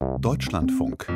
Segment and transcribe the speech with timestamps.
[0.00, 1.06] Deutschlandfunk.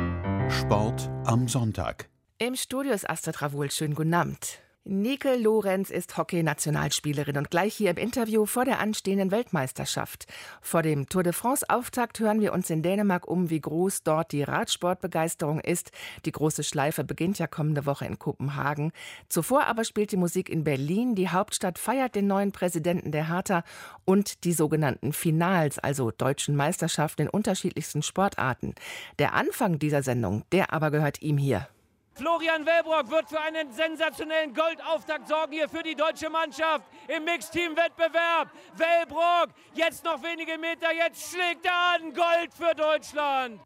[0.49, 2.09] Sport am Sonntag.
[2.39, 3.69] Im Studio ist Astrid Ravul.
[3.69, 4.59] Schönen guten Abend.
[4.83, 10.25] Nike Lorenz ist Hockey-Nationalspielerin und gleich hier im Interview vor der anstehenden Weltmeisterschaft.
[10.59, 14.41] Vor dem Tour de France-Auftakt hören wir uns in Dänemark um, wie groß dort die
[14.41, 15.91] Radsportbegeisterung ist.
[16.25, 18.91] Die große Schleife beginnt ja kommende Woche in Kopenhagen.
[19.29, 21.13] Zuvor aber spielt die Musik in Berlin.
[21.13, 23.63] Die Hauptstadt feiert den neuen Präsidenten der Hertha
[24.03, 28.73] und die sogenannten Finals, also deutschen Meisterschaften in unterschiedlichsten Sportarten.
[29.19, 31.67] Der Anfang dieser Sendung, der aber gehört ihm hier.
[32.13, 38.49] Florian Wellbrock wird für einen sensationellen Goldauftakt sorgen hier für die deutsche Mannschaft im Mixteam-Wettbewerb.
[38.75, 42.13] Wellbrock, jetzt noch wenige Meter, jetzt schlägt er an.
[42.13, 43.61] Gold für Deutschland.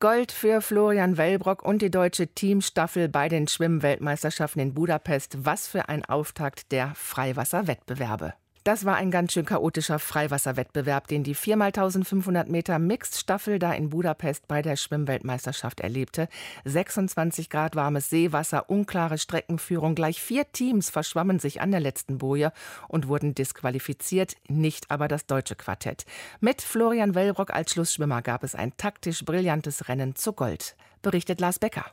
[0.00, 5.44] Gold für Florian Wellbrock und die deutsche Teamstaffel bei den Schwimmweltmeisterschaften in Budapest.
[5.44, 8.34] Was für ein Auftakt der Freiwasserwettbewerbe.
[8.64, 14.46] Das war ein ganz schön chaotischer Freiwasserwettbewerb, den die 4x1500 Meter Mixed-Staffel da in Budapest
[14.46, 16.28] bei der Schwimmweltmeisterschaft erlebte.
[16.64, 19.94] 26 Grad warmes Seewasser, unklare Streckenführung.
[19.94, 22.52] Gleich vier Teams verschwammen sich an der letzten Boje
[22.88, 26.04] und wurden disqualifiziert, nicht aber das deutsche Quartett.
[26.40, 31.58] Mit Florian Wellbrock als Schlussschwimmer gab es ein taktisch brillantes Rennen zu Gold, berichtet Lars
[31.58, 31.86] Becker.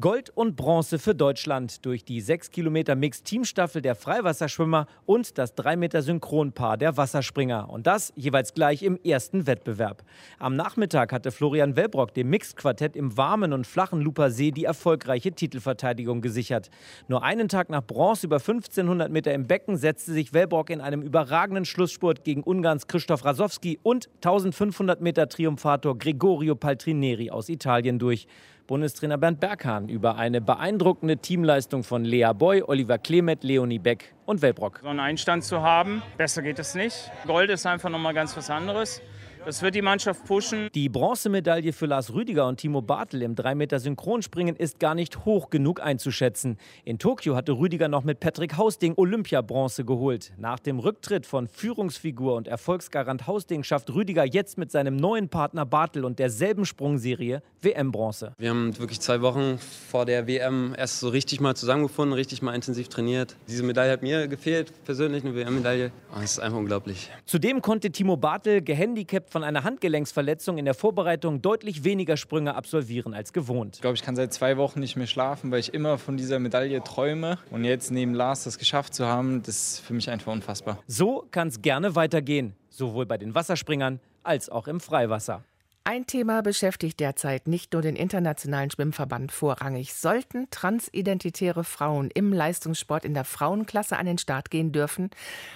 [0.00, 5.76] Gold und Bronze für Deutschland durch die 6 Kilometer Mixed-Teamstaffel der Freiwasserschwimmer und das 3
[5.76, 7.68] Meter Synchronpaar der Wasserspringer.
[7.68, 10.02] Und das jeweils gleich im ersten Wettbewerb.
[10.38, 16.22] Am Nachmittag hatte Florian Wellbrock dem Mixed-Quartett im warmen und flachen Lupersee die erfolgreiche Titelverteidigung
[16.22, 16.70] gesichert.
[17.08, 21.02] Nur einen Tag nach Bronze über 1500 Meter im Becken setzte sich Wellbrock in einem
[21.02, 28.26] überragenden Schlussspurt gegen Ungarns Christoph Rasowski und 1500 Meter Triumphator Gregorio Paltrineri aus Italien durch.
[28.70, 34.42] Bundestrainer Bernd Berghahn über eine beeindruckende Teamleistung von Lea Boy, Oliver Klemet, Leonie Beck und
[34.42, 34.78] Wellbrock.
[34.80, 37.10] So einen Einstand zu haben, besser geht es nicht.
[37.26, 39.02] Gold ist einfach nochmal ganz was anderes.
[39.46, 40.68] Das wird die Mannschaft pushen.
[40.74, 45.24] Die Bronzemedaille für Lars Rüdiger und Timo Bartel im 3 Meter Synchronspringen ist gar nicht
[45.24, 46.58] hoch genug einzuschätzen.
[46.84, 50.32] In Tokio hatte Rüdiger noch mit Patrick Hausding Olympiabronze geholt.
[50.36, 55.64] Nach dem Rücktritt von Führungsfigur und Erfolgsgarant Hausding schafft Rüdiger jetzt mit seinem neuen Partner
[55.64, 58.34] Bartel und derselben Sprungserie WM-Bronze.
[58.38, 62.54] Wir haben wirklich zwei Wochen vor der WM erst so richtig mal zusammengefunden, richtig mal
[62.54, 63.36] intensiv trainiert.
[63.48, 65.92] Diese Medaille hat mir gefehlt, persönlich eine WM-Medaille.
[66.14, 67.10] Das ist einfach unglaublich.
[67.24, 73.14] Zudem konnte Timo Bartel gehandicapt von einer Handgelenksverletzung in der Vorbereitung deutlich weniger Sprünge absolvieren
[73.14, 73.76] als gewohnt.
[73.76, 76.38] Ich glaube, ich kann seit zwei Wochen nicht mehr schlafen, weil ich immer von dieser
[76.38, 77.38] Medaille träume.
[77.50, 80.78] Und jetzt neben Lars das geschafft zu haben, das ist für mich einfach unfassbar.
[80.86, 85.44] So kann es gerne weitergehen, sowohl bei den Wasserspringern als auch im Freiwasser.
[85.82, 89.94] Ein Thema beschäftigt derzeit nicht nur den Internationalen Schwimmverband vorrangig.
[89.94, 95.08] Sollten transidentitäre Frauen im Leistungssport in der Frauenklasse an den Start gehen dürfen?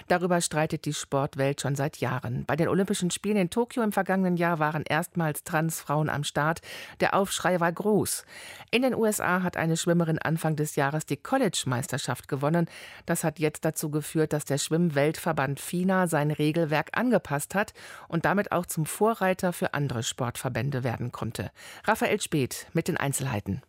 [0.07, 2.43] Darüber streitet die Sportwelt schon seit Jahren.
[2.45, 6.61] Bei den Olympischen Spielen in Tokio im vergangenen Jahr waren erstmals Transfrauen am Start.
[7.01, 8.25] Der Aufschrei war groß.
[8.71, 12.67] In den USA hat eine Schwimmerin Anfang des Jahres die College-Meisterschaft gewonnen.
[13.05, 17.75] Das hat jetzt dazu geführt, dass der Schwimmweltverband FINA sein Regelwerk angepasst hat
[18.07, 21.51] und damit auch zum Vorreiter für andere Sportarten Sportverbände werden konnte.
[21.83, 23.61] Raphael Speth mit den Einzelheiten.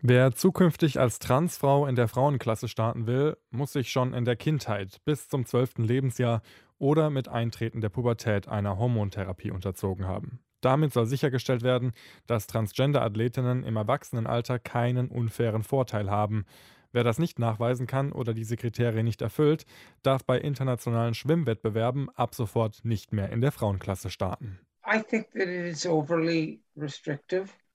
[0.00, 5.02] Wer zukünftig als Transfrau in der Frauenklasse starten will, muss sich schon in der Kindheit
[5.04, 5.78] bis zum 12.
[5.78, 6.40] Lebensjahr
[6.78, 10.40] oder mit Eintreten der Pubertät einer Hormontherapie unterzogen haben.
[10.62, 11.92] Damit soll sichergestellt werden,
[12.26, 16.46] dass Transgender-Athletinnen im Erwachsenenalter keinen unfairen Vorteil haben.
[16.92, 19.66] Wer das nicht nachweisen kann oder diese Kriterien nicht erfüllt,
[20.02, 24.58] darf bei internationalen Schwimmwettbewerben ab sofort nicht mehr in der Frauenklasse starten.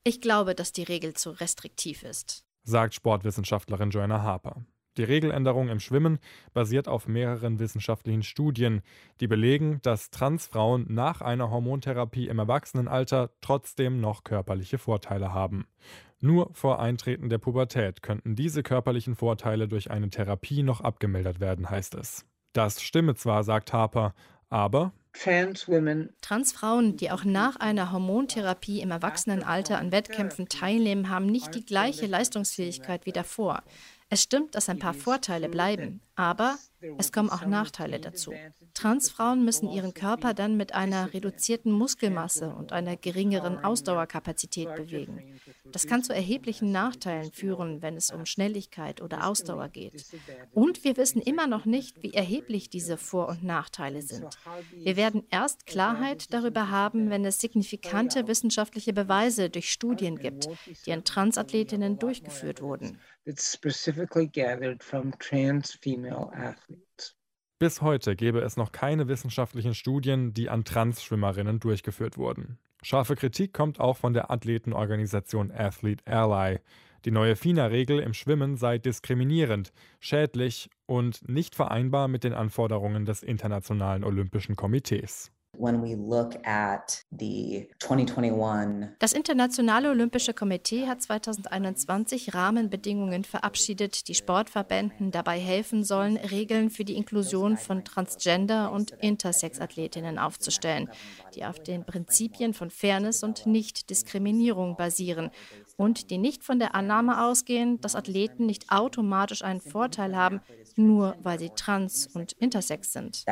[0.03, 4.65] Ich glaube, dass die Regel zu restriktiv ist, sagt Sportwissenschaftlerin Joanna Harper.
[4.97, 6.17] Die Regeländerung im Schwimmen
[6.53, 8.81] basiert auf mehreren wissenschaftlichen Studien,
[9.21, 15.67] die belegen, dass Transfrauen nach einer Hormontherapie im Erwachsenenalter trotzdem noch körperliche Vorteile haben.
[16.19, 21.69] Nur vor Eintreten der Pubertät könnten diese körperlichen Vorteile durch eine Therapie noch abgemildert werden,
[21.69, 22.25] heißt es.
[22.53, 24.15] Das stimme zwar, sagt Harper,
[24.49, 24.93] aber
[26.21, 32.05] Transfrauen, die auch nach einer Hormontherapie im Erwachsenenalter an Wettkämpfen teilnehmen, haben nicht die gleiche
[32.05, 33.63] Leistungsfähigkeit wie davor.
[34.09, 36.57] Es stimmt, dass ein paar Vorteile bleiben, aber
[36.97, 38.33] es kommen auch Nachteile dazu.
[38.73, 45.39] Transfrauen müssen ihren Körper dann mit einer reduzierten Muskelmasse und einer geringeren Ausdauerkapazität bewegen.
[45.71, 50.05] Das kann zu erheblichen Nachteilen führen, wenn es um Schnelligkeit oder Ausdauer geht.
[50.53, 54.37] Und wir wissen immer noch nicht, wie erheblich diese Vor- und Nachteile sind.
[54.73, 60.47] Wir werden erst Klarheit darüber haben, wenn es signifikante wissenschaftliche Beweise durch Studien gibt,
[60.85, 66.66] die an Transathletinnen durchgeführt wurden that's specifically gathered from trans female athletes.
[67.59, 72.59] Bis heute gäbe es noch keine wissenschaftlichen Studien, die an Trans-Schwimmerinnen durchgeführt wurden.
[72.83, 76.59] Scharfe Kritik kommt auch von der Athletenorganisation Athlete Ally.
[77.05, 83.23] Die neue FINA-Regel im Schwimmen sei diskriminierend, schädlich und nicht vereinbar mit den Anforderungen des
[83.23, 85.31] Internationalen Olympischen Komitees.
[88.99, 96.85] Das Internationale Olympische Komitee hat 2021 Rahmenbedingungen verabschiedet, die Sportverbänden dabei helfen sollen, Regeln für
[96.85, 100.89] die Inklusion von Transgender- und Intersex-Athletinnen aufzustellen,
[101.33, 105.31] die auf den Prinzipien von Fairness und Nichtdiskriminierung basieren
[105.75, 110.41] und die nicht von der Annahme ausgehen, dass Athleten nicht automatisch einen Vorteil haben,
[110.77, 113.23] nur weil sie trans und intersex sind.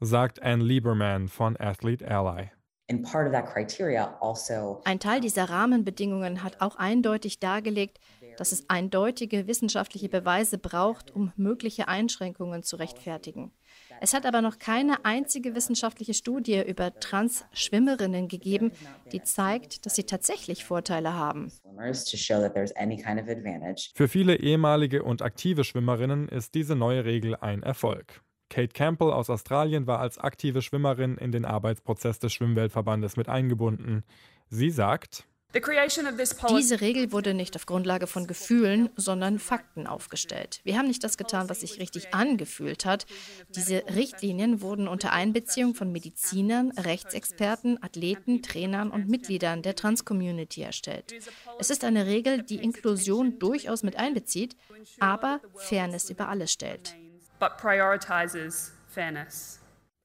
[0.00, 2.50] Sagt Anne Lieberman von Athlete Ally.
[4.20, 8.00] Also Ein Teil dieser Rahmenbedingungen hat auch eindeutig dargelegt,
[8.36, 13.52] dass es eindeutige wissenschaftliche Beweise braucht, um mögliche Einschränkungen zu rechtfertigen.
[14.00, 18.72] Es hat aber noch keine einzige wissenschaftliche Studie über Trans-Schwimmerinnen gegeben,
[19.12, 21.52] die zeigt, dass sie tatsächlich Vorteile haben.
[23.94, 28.22] Für viele ehemalige und aktive Schwimmerinnen ist diese neue Regel ein Erfolg.
[28.52, 34.04] Kate Campbell aus Australien war als aktive Schwimmerin in den Arbeitsprozess des Schwimmweltverbandes mit eingebunden.
[34.50, 40.60] Sie sagt, diese Regel wurde nicht auf Grundlage von Gefühlen, sondern Fakten aufgestellt.
[40.64, 43.06] Wir haben nicht das getan, was sich richtig angefühlt hat.
[43.50, 51.14] Diese Richtlinien wurden unter Einbeziehung von Medizinern, Rechtsexperten, Athleten, Trainern und Mitgliedern der Trans-Community erstellt.
[51.58, 54.56] Es ist eine Regel, die Inklusion durchaus mit einbezieht,
[55.00, 56.94] aber Fairness über alles stellt.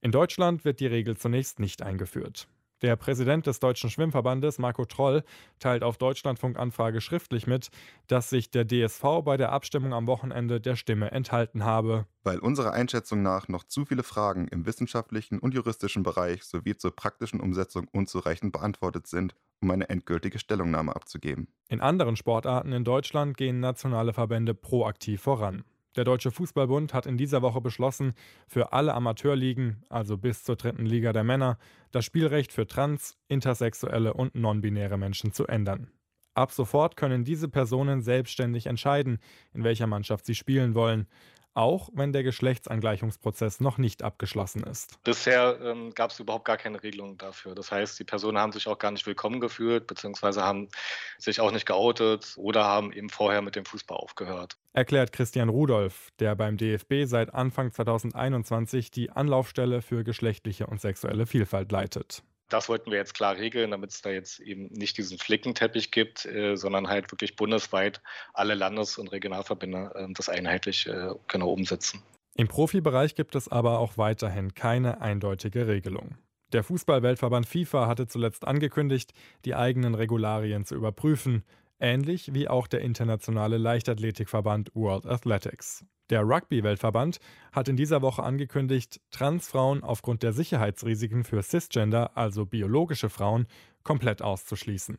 [0.01, 2.47] In Deutschland wird die Regel zunächst nicht eingeführt.
[2.83, 5.23] Der Präsident des Deutschen Schwimmverbandes, Marco Troll,
[5.57, 7.71] teilt auf Deutschlandfunk Anfrage schriftlich mit,
[8.05, 12.05] dass sich der DSV bei der Abstimmung am Wochenende der Stimme enthalten habe.
[12.23, 16.95] Weil unserer Einschätzung nach noch zu viele Fragen im wissenschaftlichen und juristischen Bereich sowie zur
[16.95, 21.47] praktischen Umsetzung unzureichend beantwortet sind, um eine endgültige Stellungnahme abzugeben.
[21.69, 25.63] In anderen Sportarten in Deutschland gehen nationale Verbände proaktiv voran.
[25.97, 28.13] Der Deutsche Fußballbund hat in dieser Woche beschlossen,
[28.47, 31.57] für alle Amateurligen, also bis zur dritten Liga der Männer,
[31.91, 35.89] das Spielrecht für trans, intersexuelle und non-binäre Menschen zu ändern.
[36.35, 39.17] Ab sofort können diese Personen selbstständig entscheiden,
[39.53, 41.07] in welcher Mannschaft sie spielen wollen
[41.57, 45.03] auch wenn der Geschlechtsangleichungsprozess noch nicht abgeschlossen ist.
[45.03, 47.55] Bisher ähm, gab es überhaupt gar keine Regelung dafür.
[47.55, 50.69] Das heißt, die Personen haben sich auch gar nicht willkommen gefühlt, beziehungsweise haben
[51.17, 54.57] sich auch nicht geoutet oder haben eben vorher mit dem Fußball aufgehört.
[54.73, 61.25] Erklärt Christian Rudolph, der beim DFB seit Anfang 2021 die Anlaufstelle für geschlechtliche und sexuelle
[61.25, 62.23] Vielfalt leitet.
[62.49, 66.25] Das wollten wir jetzt klar regeln, damit es da jetzt eben nicht diesen Flickenteppich gibt,
[66.25, 68.01] äh, sondern halt wirklich bundesweit
[68.33, 72.01] alle Landes- und Regionalverbände äh, das einheitlich äh, genau umsetzen.
[72.35, 76.17] Im Profibereich gibt es aber auch weiterhin keine eindeutige Regelung.
[76.53, 79.11] Der Fußballweltverband FIFA hatte zuletzt angekündigt,
[79.43, 81.43] die eigenen Regularien zu überprüfen,
[81.79, 85.85] ähnlich wie auch der internationale Leichtathletikverband World Athletics.
[86.09, 87.19] Der Rugby-Weltverband
[87.51, 93.47] hat in dieser Woche angekündigt, Transfrauen aufgrund der Sicherheitsrisiken für Cisgender, also biologische Frauen,
[93.83, 94.97] komplett auszuschließen.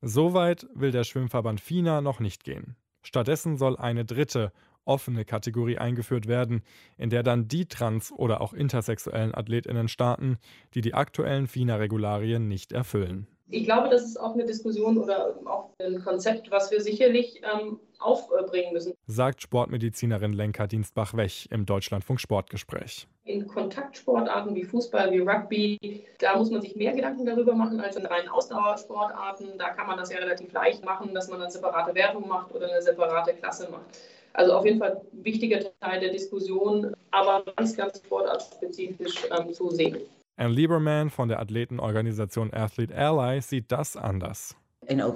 [0.00, 2.76] Soweit will der Schwimmverband FINA noch nicht gehen.
[3.02, 4.52] Stattdessen soll eine dritte,
[4.84, 6.62] offene Kategorie eingeführt werden,
[6.96, 10.38] in der dann die trans- oder auch intersexuellen Athletinnen starten,
[10.74, 13.26] die die aktuellen FINA-Regularien nicht erfüllen.
[13.50, 17.78] Ich glaube, das ist auch eine Diskussion oder auch ein Konzept, was wir sicherlich ähm,
[17.98, 18.94] aufbringen müssen.
[19.06, 23.06] Sagt Sportmedizinerin Lenka Dienstbach-Wech im Deutschlandfunk Sportgespräch.
[23.24, 27.96] In Kontaktsportarten wie Fußball, wie Rugby, da muss man sich mehr Gedanken darüber machen als
[27.96, 29.58] in reinen Ausdauersportarten.
[29.58, 32.68] Da kann man das ja relativ leicht machen, dass man eine separate Wertung macht oder
[32.68, 33.86] eine separate Klasse macht.
[34.32, 39.70] Also auf jeden Fall ein wichtiger Teil der Diskussion, aber ganz, ganz sportartspezifisch ähm, zu
[39.70, 39.98] sehen.
[40.36, 44.56] Anne Lieberman von der Athletenorganisation Athlete Ally sieht das anders.
[44.90, 45.06] Eine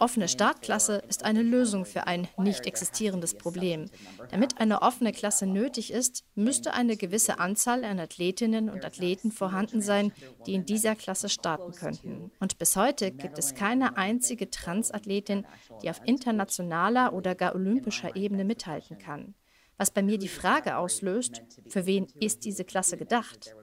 [0.00, 3.86] offene Startklasse ist eine Lösung für ein nicht existierendes Problem.
[4.30, 9.82] Damit eine offene Klasse nötig ist, müsste eine gewisse Anzahl an Athletinnen und Athleten vorhanden
[9.82, 10.12] sein,
[10.46, 12.30] die in dieser Klasse starten könnten.
[12.38, 15.44] Und bis heute gibt es keine einzige Transathletin,
[15.82, 19.34] die auf internationaler oder gar olympischer Ebene mithalten kann
[19.78, 23.54] was bei mir die Frage auslöst, für wen ist diese Klasse gedacht?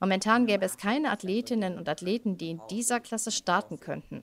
[0.00, 4.22] Momentan gäbe es keine Athletinnen und Athleten, die in dieser Klasse starten könnten.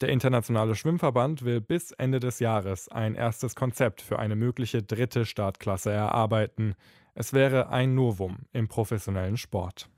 [0.00, 5.24] Der Internationale Schwimmverband will bis Ende des Jahres ein erstes Konzept für eine mögliche dritte
[5.24, 6.74] Startklasse erarbeiten.
[7.14, 9.88] Es wäre ein Novum im professionellen Sport.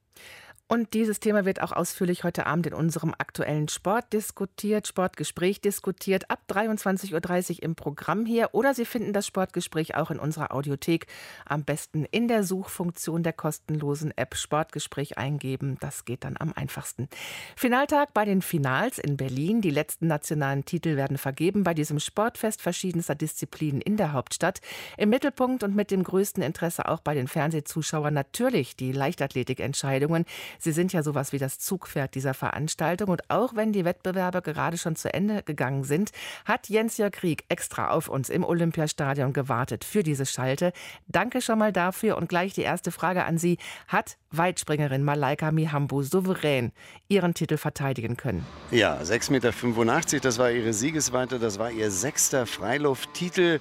[0.68, 6.28] Und dieses Thema wird auch ausführlich heute Abend in unserem aktuellen Sport diskutiert, Sportgespräch diskutiert,
[6.28, 8.48] ab 23.30 Uhr im Programm hier.
[8.52, 11.06] Oder Sie finden das Sportgespräch auch in unserer Audiothek.
[11.44, 15.76] Am besten in der Suchfunktion der kostenlosen App Sportgespräch eingeben.
[15.78, 17.08] Das geht dann am einfachsten.
[17.54, 19.60] Finaltag bei den Finals in Berlin.
[19.60, 24.60] Die letzten nationalen Titel werden vergeben bei diesem Sportfest verschiedenster Disziplinen in der Hauptstadt.
[24.96, 30.24] Im Mittelpunkt und mit dem größten Interesse auch bei den Fernsehzuschauern natürlich die Leichtathletikentscheidungen.
[30.58, 33.08] Sie sind ja sowas wie das Zugpferd dieser Veranstaltung.
[33.08, 36.10] Und auch wenn die Wettbewerbe gerade schon zu Ende gegangen sind,
[36.44, 40.72] hat Jens-Jörg Krieg extra auf uns im Olympiastadion gewartet für diese Schalte.
[41.06, 42.16] Danke schon mal dafür.
[42.16, 43.58] Und gleich die erste Frage an Sie.
[43.88, 46.72] Hat Weitspringerin Malaika Mihambo souverän
[47.08, 48.44] ihren Titel verteidigen können?
[48.70, 53.60] Ja, 6,85 Meter, das war ihre Siegesweite, das war ihr sechster Freilufttitel.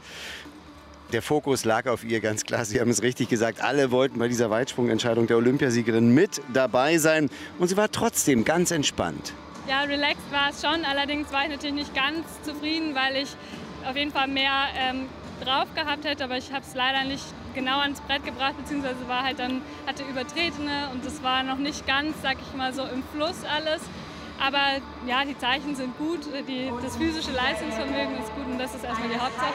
[1.16, 2.66] Der Fokus lag auf ihr, ganz klar.
[2.66, 3.64] Sie haben es richtig gesagt.
[3.64, 7.30] Alle wollten bei dieser Weitsprungentscheidung der Olympiasiegerin mit dabei sein.
[7.58, 9.32] Und sie war trotzdem ganz entspannt.
[9.66, 10.84] Ja, relaxed war es schon.
[10.84, 13.30] Allerdings war ich natürlich nicht ganz zufrieden, weil ich
[13.90, 15.06] auf jeden Fall mehr ähm,
[15.42, 16.26] drauf gehabt hätte.
[16.26, 20.04] Aber ich habe es leider nicht genau ans Brett gebracht, beziehungsweise war halt dann, hatte
[20.04, 23.80] Übertretene und es war noch nicht ganz, sag ich mal so, im Fluss alles.
[24.40, 28.84] Aber ja, die Zeichen sind gut, die, das physische Leistungsvermögen ist gut und das ist
[28.84, 29.54] erstmal die Hauptsache.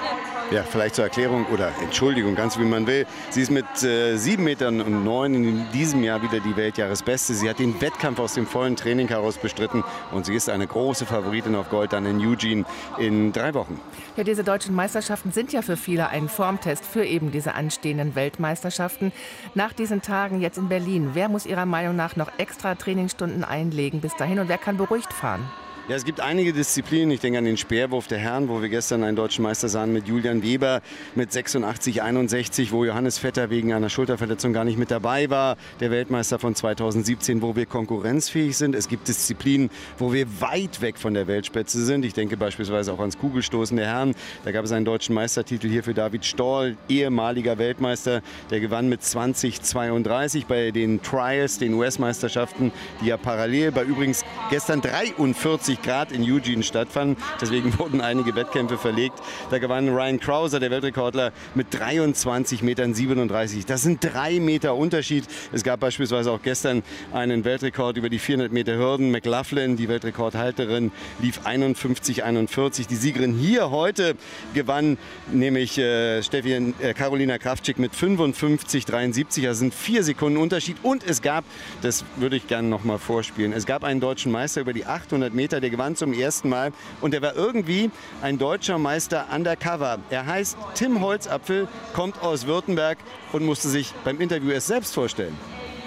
[0.50, 3.06] Ja, vielleicht zur Erklärung oder Entschuldigung, ganz wie man will.
[3.30, 7.34] Sie ist mit äh, 7 Metern und 9 in diesem Jahr wieder die Weltjahresbeste.
[7.34, 11.06] Sie hat den Wettkampf aus dem vollen Training heraus bestritten und sie ist eine große
[11.06, 12.64] Favoritin auf Gold dann in Eugene
[12.98, 13.80] in drei Wochen.
[14.16, 19.12] Ja, diese deutschen Meisterschaften sind ja für viele ein Formtest für eben diese anstehenden Weltmeisterschaften.
[19.54, 24.00] Nach diesen Tagen jetzt in Berlin, wer muss Ihrer Meinung nach noch extra Trainingsstunden einlegen
[24.00, 25.50] bis dahin und wer kann kann beruhigt fahren.
[25.90, 27.10] Ja, es gibt einige Disziplinen.
[27.10, 30.06] Ich denke an den Speerwurf der Herren, wo wir gestern einen deutschen Meister sahen mit
[30.06, 30.82] Julian Weber
[31.16, 35.56] mit 86, 61, wo Johannes Vetter wegen einer Schulterverletzung gar nicht mit dabei war.
[35.80, 38.76] Der Weltmeister von 2017, wo wir konkurrenzfähig sind.
[38.76, 39.68] Es gibt Disziplinen,
[39.98, 42.04] wo wir weit weg von der Weltspitze sind.
[42.04, 44.14] Ich denke beispielsweise auch ans Kugelstoßen der Herren.
[44.44, 48.22] Da gab es einen deutschen Meistertitel hier für David Stoll, ehemaliger Weltmeister.
[48.50, 52.70] Der gewann mit 2032 bei den Trials, den US-Meisterschaften,
[53.02, 57.16] die ja parallel bei übrigens gestern 43 Grad in Eugene stattfanden.
[57.40, 59.18] Deswegen wurden einige Wettkämpfe verlegt.
[59.50, 63.66] Da gewann Ryan Krauser, der Weltrekordler, mit 23,37 Metern.
[63.66, 65.24] Das sind drei Meter Unterschied.
[65.52, 66.82] Es gab beispielsweise auch gestern
[67.12, 69.10] einen Weltrekord über die 400 Meter Hürden.
[69.10, 72.88] McLaughlin, die Weltrekordhalterin, lief 51,41.
[72.88, 74.14] Die Siegerin hier heute
[74.54, 74.98] gewann
[75.32, 79.42] nämlich äh, Steffi, äh, Carolina Kraftschick mit 55,73.
[79.42, 80.76] Das sind vier Sekunden Unterschied.
[80.82, 81.44] Und es gab,
[81.82, 85.34] das würde ich gerne noch mal vorspielen, es gab einen deutschen Meister über die 800
[85.34, 87.90] Meter, der der gewann zum ersten Mal und er war irgendwie
[88.22, 89.98] ein deutscher Meister undercover.
[90.10, 92.98] Er heißt Tim Holzapfel, kommt aus Württemberg
[93.32, 95.36] und musste sich beim Interview erst selbst vorstellen.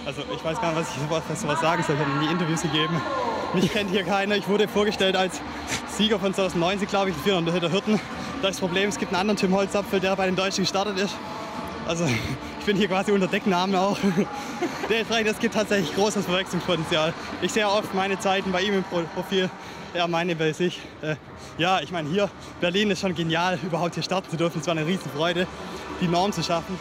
[0.06, 1.96] Also ich weiß gar nicht, was ich was, was sagen soll.
[1.96, 3.02] Ich habe nie Interviews gegeben.
[3.54, 4.36] Mich kennt hier keiner.
[4.36, 5.40] Ich wurde vorgestellt als
[5.90, 8.00] Sieger von 2019, glaube ich, 400 Hürden.
[8.42, 11.16] Das Problem, es gibt einen anderen Tim Holzapfel, der bei den Deutschen gestartet ist.
[11.88, 13.98] Also ich bin hier quasi unter Decknamen auch.
[15.26, 17.14] Das gibt tatsächlich großes Verwechslungspotenzial.
[17.42, 19.50] Ich sehe oft meine Zeiten bei ihm im Profil,
[19.94, 20.80] er meine bei sich.
[21.02, 21.16] Äh,
[21.58, 22.30] ja, ich meine hier,
[22.62, 24.62] Berlin ist schon genial, überhaupt hier starten zu dürfen.
[24.62, 25.48] Es war eine Riesenfreude,
[26.02, 26.80] die Norm zu schaffen.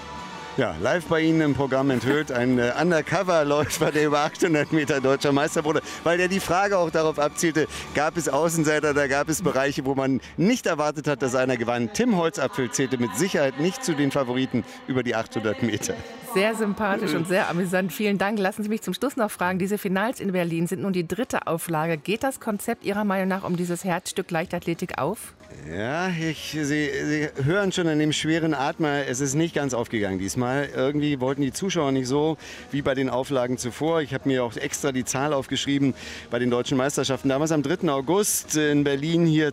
[0.59, 5.33] Ja, live bei Ihnen im Programm enthüllt ein äh, Undercover-Läufer, der über 800 Meter deutscher
[5.33, 9.41] Meister wurde, weil der die Frage auch darauf abzielte, gab es Außenseiter, da gab es
[9.41, 11.95] Bereiche, wo man nicht erwartet hat, dass einer gewann.
[11.95, 15.95] Tim Holzapfel zählte mit Sicherheit nicht zu den Favoriten über die 800 Meter.
[16.35, 17.93] Sehr sympathisch und sehr amüsant.
[17.93, 18.39] Vielen Dank.
[18.39, 19.59] Lassen Sie mich zum Schluss noch fragen.
[19.59, 21.99] Diese Finals in Berlin sind nun die dritte Auflage.
[21.99, 25.35] Geht das Konzept Ihrer Meinung nach um dieses Herzstück Leichtathletik auf?
[25.71, 30.19] Ja, ich, Sie, Sie hören schon an dem schweren Atmer, es ist nicht ganz aufgegangen
[30.19, 30.71] diesmal.
[30.75, 32.39] Irgendwie wollten die Zuschauer nicht so
[32.71, 34.01] wie bei den Auflagen zuvor.
[34.01, 35.93] Ich habe mir auch extra die Zahl aufgeschrieben
[36.31, 37.29] bei den deutschen Meisterschaften.
[37.29, 37.91] Damals am 3.
[37.91, 39.53] August in Berlin hier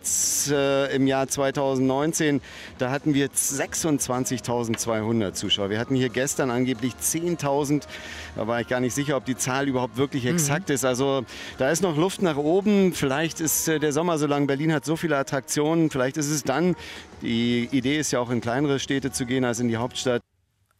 [0.50, 2.40] äh, im Jahr 2019,
[2.78, 5.68] da hatten wir 26.200 Zuschauer.
[5.68, 7.82] Wir hatten hier gestern angeblich 10.000.
[8.36, 10.30] Da war ich gar nicht sicher, ob die Zahl überhaupt wirklich mhm.
[10.30, 10.74] exakt mhm.
[10.74, 10.84] ist.
[10.84, 11.24] Also
[11.58, 12.92] da ist noch Luft nach oben.
[12.92, 14.46] Vielleicht ist äh, der Sommer so lang.
[14.46, 15.90] Berlin hat so viele Attraktionen.
[15.90, 16.76] Vielleicht ist es dann,
[17.22, 20.22] die Idee ist ja auch in kleinere Städte zu gehen als in die Hauptstadt.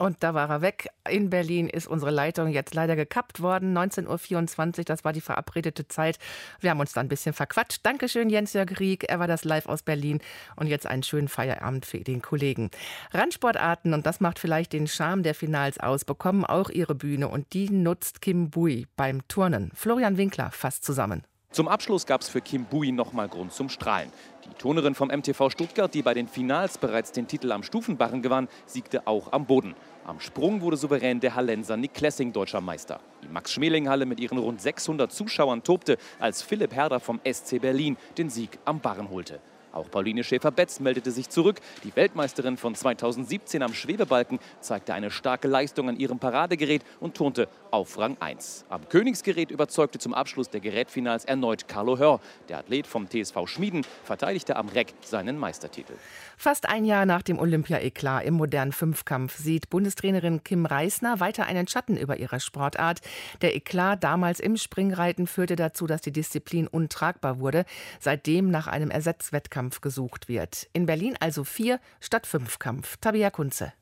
[0.01, 0.89] Und da war er weg.
[1.07, 3.77] In Berlin ist unsere Leitung jetzt leider gekappt worden.
[3.77, 6.17] 19.24 Uhr, das war die verabredete Zeit.
[6.59, 7.81] Wir haben uns da ein bisschen verquatscht.
[7.83, 9.03] Dankeschön, Jens-Jörg Rieck.
[9.09, 10.19] Er war das live aus Berlin.
[10.55, 12.71] Und jetzt einen schönen Feierabend für den Kollegen.
[13.11, 17.27] Randsportarten, und das macht vielleicht den Charme der Finals aus, bekommen auch ihre Bühne.
[17.27, 19.71] Und die nutzt Kim Bui beim Turnen.
[19.75, 21.27] Florian Winkler fasst zusammen.
[21.51, 24.11] Zum Abschluss gab es für Kim Bui nochmal Grund zum Strahlen.
[24.51, 28.49] Die Turnerin vom MTV Stuttgart, die bei den Finals bereits den Titel am Stufenbarren gewann,
[28.65, 29.75] siegte auch am Boden.
[30.05, 32.99] Am Sprung wurde souverän der Hallenser Nick Klessing deutscher Meister.
[33.23, 38.29] Die Max-Schmeling-Halle mit ihren rund 600 Zuschauern tobte, als Philipp Herder vom SC Berlin den
[38.29, 39.39] Sieg am Barren holte.
[39.71, 41.59] Auch Pauline Schäfer-Betz meldete sich zurück.
[41.83, 47.47] Die Weltmeisterin von 2017 am Schwebebalken zeigte eine starke Leistung an ihrem Paradegerät und turnte
[47.71, 48.65] auf Rang 1.
[48.69, 52.19] Am Königsgerät überzeugte zum Abschluss der Gerätfinals erneut Carlo Hör.
[52.49, 55.93] Der Athlet vom TSV Schmieden verteidigte am Reck seinen Meistertitel.
[56.37, 61.67] Fast ein Jahr nach dem Olympia-Eklat im modernen Fünfkampf sieht Bundestrainerin Kim Reisner weiter einen
[61.67, 62.99] Schatten über ihrer Sportart.
[63.41, 67.65] Der Eklat damals im Springreiten führte dazu, dass die Disziplin untragbar wurde,
[67.99, 70.67] seitdem nach einem Ersatzwettkampf gesucht wird.
[70.73, 72.97] In Berlin also vier statt Fünfkampf.
[72.97, 73.73] Tabia Kunze.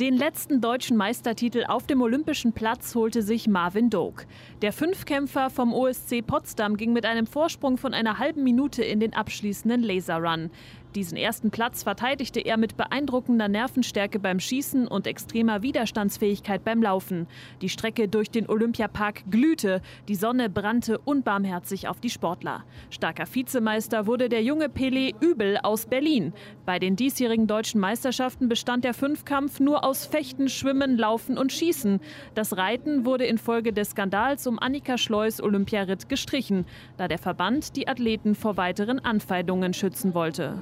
[0.00, 4.24] Den letzten deutschen Meistertitel auf dem Olympischen Platz holte sich Marvin Doak.
[4.62, 9.12] Der Fünfkämpfer vom OSC Potsdam ging mit einem Vorsprung von einer halben Minute in den
[9.12, 10.50] abschließenden Laserrun.
[10.96, 17.28] Diesen ersten Platz verteidigte er mit beeindruckender Nervenstärke beim Schießen und extremer Widerstandsfähigkeit beim Laufen.
[17.62, 22.64] Die Strecke durch den Olympiapark glühte, die Sonne brannte unbarmherzig auf die Sportler.
[22.90, 26.32] Starker Vizemeister wurde der junge Pelé Übel aus Berlin.
[26.66, 32.00] Bei den diesjährigen deutschen Meisterschaften bestand der Fünfkampf nur aus Fechten, Schwimmen, Laufen und Schießen.
[32.34, 36.66] Das Reiten wurde infolge des Skandals um Annika Schleus Olympiaritt gestrichen,
[36.96, 40.60] da der Verband die Athleten vor weiteren Anfeindungen schützen wollte.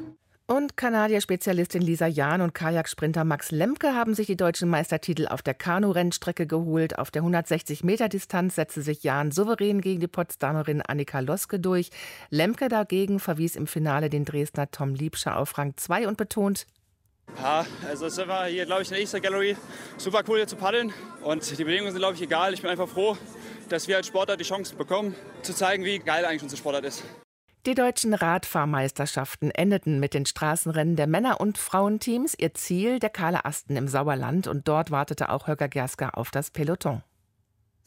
[0.50, 5.52] Und Kanadier-Spezialistin Lisa Jahn und Kajaksprinter Max Lemke haben sich die deutschen Meistertitel auf der
[5.52, 6.99] Kanu-Rennstrecke geholt.
[6.99, 11.90] Auf der 160-Meter-Distanz setzte sich Jahn souverän gegen die Potsdamerin Annika Loske durch.
[12.31, 16.67] Lemke dagegen verwies im Finale den Dresdner Tom Liebscher auf Rang 2 und betont,
[17.43, 19.55] ja, also es war hier, glaube ich, in der Easter Gallery
[19.99, 20.95] super cool hier zu paddeln.
[21.21, 22.55] Und die Bedingungen sind, glaube ich, egal.
[22.55, 23.19] Ich bin einfach froh,
[23.69, 27.05] dass wir als Sportler die Chance bekommen, zu zeigen, wie geil eigentlich unser Sportart ist.
[27.67, 32.35] Die deutschen Radfahrmeisterschaften endeten mit den Straßenrennen der Männer- und Frauenteams.
[32.38, 36.50] Ihr Ziel der Kahle Asten im Sauerland und dort wartete auch Holger Gerska auf das
[36.50, 37.03] Peloton.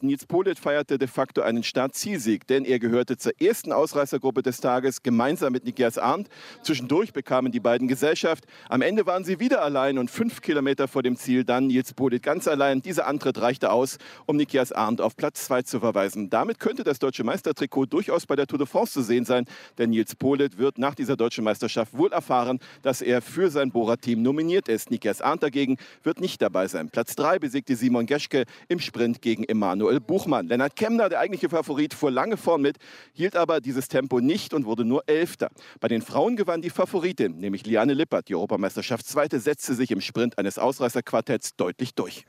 [0.02, 5.04] Nils Polit feierte de facto einen Start-Zielsieg, denn er gehörte zur ersten Ausreißergruppe des Tages
[5.04, 6.28] gemeinsam mit Nikias Arndt.
[6.62, 8.44] Zwischendurch bekamen die beiden Gesellschaft.
[8.68, 12.24] Am Ende waren sie wieder allein und fünf Kilometer vor dem Ziel dann Nils Polit
[12.24, 12.82] ganz allein.
[12.82, 16.30] Dieser Antritt reichte aus, um Nikias Arndt auf Platz zwei zu verweisen.
[16.30, 19.44] Damit könnte das deutsche Meistertrikot durchaus bei der Tour de France zu sehen sein,
[19.78, 24.20] denn Nils Polit wird nach dieser deutschen Meisterschaft wohl erfahren, dass er für sein Bora-Team
[24.20, 24.90] nominiert ist.
[24.90, 26.90] Nikias Arndt dagegen wird nicht dabei sein.
[26.90, 30.48] Platz drei besiegte Simon Geschke im Sprint gegen Emanuel Buchmann.
[30.48, 32.78] Lennart Kemner, der eigentliche Favorit, fuhr lange vorn mit,
[33.12, 35.50] hielt aber dieses Tempo nicht und wurde nur Elfter.
[35.80, 38.28] Bei den Frauen gewann die Favoritin, nämlich Liane Lippert.
[38.28, 42.24] Die Europameisterschaftszweite setzte sich im Sprint eines Ausreißerquartetts deutlich durch.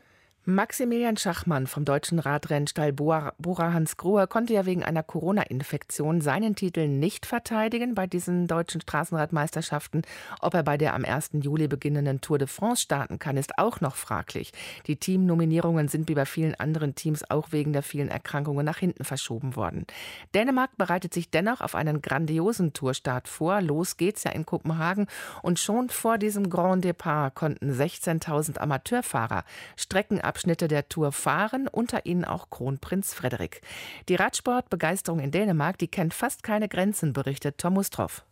[0.45, 6.89] Maximilian Schachmann vom deutschen Radrennstall Bora, Hans Grohe konnte ja wegen einer Corona-Infektion seinen Titel
[6.89, 10.01] nicht verteidigen bei diesen deutschen Straßenradmeisterschaften.
[10.41, 11.29] Ob er bei der am 1.
[11.41, 14.51] Juli beginnenden Tour de France starten kann, ist auch noch fraglich.
[14.88, 19.06] Die Teamnominierungen sind wie bei vielen anderen Teams auch wegen der vielen Erkrankungen nach hinten
[19.06, 19.88] verschoben worden.
[20.36, 23.62] Dänemark bereitet sich dennoch auf einen grandiosen Tourstart vor.
[23.62, 25.08] Los geht's ja in Kopenhagen
[25.41, 29.45] und schon vor diesem Grand Depart konnten 16.000 Amateurfahrer
[29.77, 33.61] Strecken Abschnitte der Tour fahren, unter ihnen auch Kronprinz Frederik.
[34.09, 38.25] Die Radsportbegeisterung in Dänemark, die kennt fast keine Grenzen, berichtet Tom Ustroff.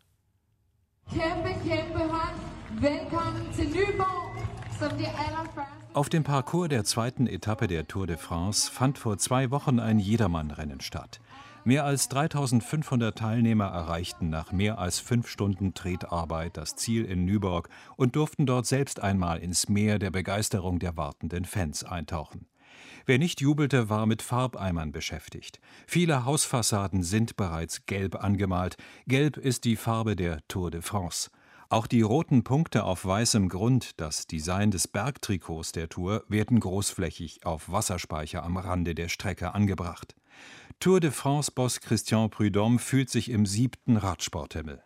[5.94, 10.00] Auf dem Parcours der zweiten Etappe der Tour de France fand vor zwei Wochen ein
[10.00, 11.22] Jedermannrennen statt.
[11.64, 17.70] Mehr als 3500 Teilnehmer erreichten nach mehr als fünf Stunden Tretarbeit das Ziel in Nyborg
[17.98, 22.48] und durften dort selbst einmal ins Meer der Begeisterung der wartenden Fans eintauchen.
[23.06, 25.60] Wer nicht jubelte, war mit Farbeimern beschäftigt.
[25.86, 28.78] Viele Hausfassaden sind bereits gelb angemalt.
[29.06, 31.30] Gelb ist die Farbe der Tour de France.
[31.70, 37.46] Auch die roten Punkte auf weißem Grund, das Design des Bergtrikots der Tour, werden großflächig
[37.46, 40.16] auf Wasserspeicher am Rande der Strecke angebracht.
[40.82, 44.82] Tour de France-Boss Christian Prudhomme fühlt sich im siebten Radsporthimmel.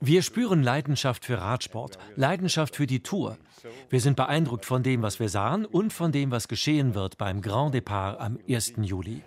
[0.00, 3.38] Wir spüren Leidenschaft für Radsport, Leidenschaft für die Tour.
[3.90, 7.42] Wir sind beeindruckt von dem, was wir sahen und von dem, was geschehen wird beim
[7.42, 8.72] Grand Depart am 1.
[8.78, 9.22] Juli.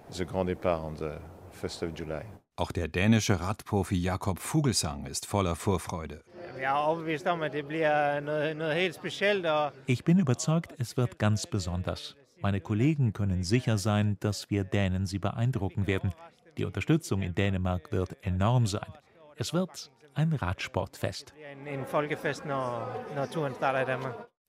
[2.57, 6.21] Auch der dänische Radprofi Jakob Vogelsang ist voller Vorfreude.
[9.85, 12.17] Ich bin überzeugt, es wird ganz besonders.
[12.43, 16.13] Meine Kollegen können sicher sein, dass wir Dänen sie beeindrucken werden.
[16.57, 18.91] Die Unterstützung in Dänemark wird enorm sein.
[19.37, 21.33] Es wird ein Radsportfest.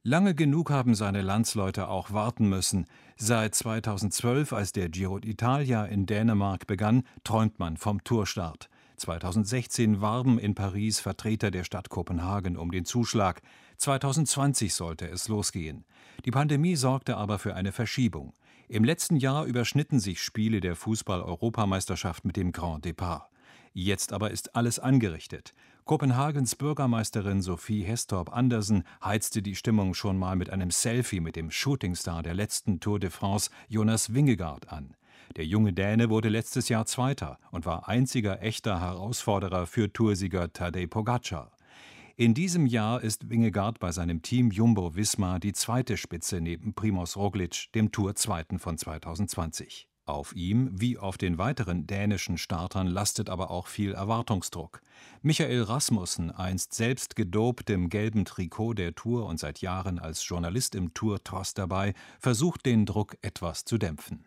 [0.02, 2.87] Lange genug haben seine Landsleute auch warten müssen.
[3.16, 8.68] Seit 2012, als der Giro d'Italia in Dänemark begann, träumt man vom Tourstart.
[8.96, 13.42] 2016 warben in Paris Vertreter der Stadt Kopenhagen um den Zuschlag.
[13.78, 15.85] 2020 sollte es losgehen.
[16.24, 18.33] Die Pandemie sorgte aber für eine Verschiebung.
[18.68, 23.26] Im letzten Jahr überschnitten sich Spiele der Fußball-Europameisterschaft mit dem Grand Départ.
[23.72, 25.52] Jetzt aber ist alles angerichtet.
[25.85, 31.50] Kopenhagens Bürgermeisterin Sophie Hestorp Andersen heizte die Stimmung schon mal mit einem Selfie mit dem
[31.50, 34.96] Shootingstar der letzten Tour de France, Jonas Wingegaard, an.
[35.37, 40.87] Der junge Däne wurde letztes Jahr Zweiter und war einziger echter Herausforderer für Toursieger Tadej
[40.87, 41.52] Pogacar.
[42.16, 47.16] In diesem Jahr ist Wingegaard bei seinem Team Jumbo Visma die zweite Spitze neben Primoz
[47.16, 49.88] Roglic, dem Tour-Zweiten von 2020.
[50.06, 54.82] Auf ihm, wie auf den weiteren dänischen Startern, lastet aber auch viel Erwartungsdruck.
[55.22, 60.74] Michael Rasmussen, einst selbst gedopt im gelben Trikot der Tour und seit Jahren als Journalist
[60.74, 64.26] im Tour-Tross dabei, versucht den Druck etwas zu dämpfen.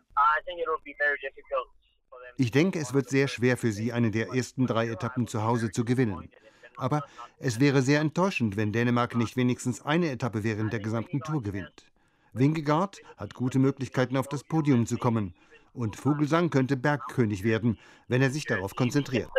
[2.37, 5.71] Ich denke, es wird sehr schwer für sie, eine der ersten drei Etappen zu Hause
[5.71, 6.29] zu gewinnen.
[6.77, 7.03] Aber
[7.39, 11.91] es wäre sehr enttäuschend, wenn Dänemark nicht wenigstens eine Etappe während der gesamten Tour gewinnt.
[12.33, 15.33] Wingegaard hat gute Möglichkeiten, auf das Podium zu kommen.
[15.73, 19.29] Und Vogelsang könnte Bergkönig werden, wenn er sich darauf konzentriert.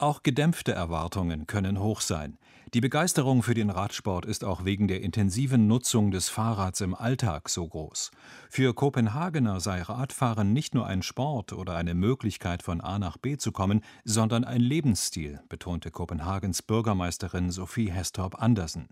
[0.00, 2.38] Auch gedämpfte Erwartungen können hoch sein.
[2.72, 7.50] Die Begeisterung für den Radsport ist auch wegen der intensiven Nutzung des Fahrrads im Alltag
[7.50, 8.10] so groß.
[8.48, 13.36] Für Kopenhagener sei Radfahren nicht nur ein Sport oder eine Möglichkeit von A nach B
[13.36, 18.88] zu kommen, sondern ein Lebensstil, betonte Kopenhagens Bürgermeisterin Sophie Hestorp Andersen.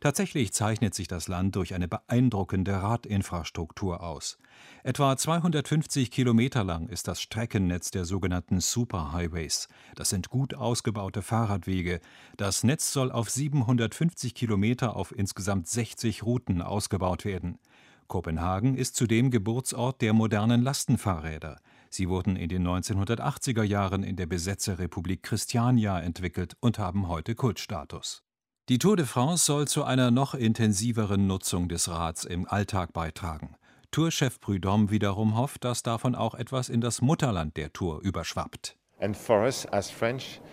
[0.00, 4.38] Tatsächlich zeichnet sich das Land durch eine beeindruckende Radinfrastruktur aus.
[4.82, 9.68] Etwa 250 Kilometer lang ist das Streckennetz der sogenannten Superhighways.
[9.94, 12.00] Das sind gut ausgebaute Fahrradwege.
[12.36, 17.58] Das Netz soll auf 750 Kilometer auf insgesamt 60 Routen ausgebaut werden.
[18.06, 21.60] Kopenhagen ist zudem Geburtsort der modernen Lastenfahrräder.
[21.88, 28.23] Sie wurden in den 1980er Jahren in der Besetzerrepublik Christiania entwickelt und haben heute Kultstatus.
[28.70, 33.56] Die Tour de France soll zu einer noch intensiveren Nutzung des Rads im Alltag beitragen.
[33.90, 38.78] Tourchef Prudhomme wiederum hofft, dass davon auch etwas in das Mutterland der Tour überschwappt.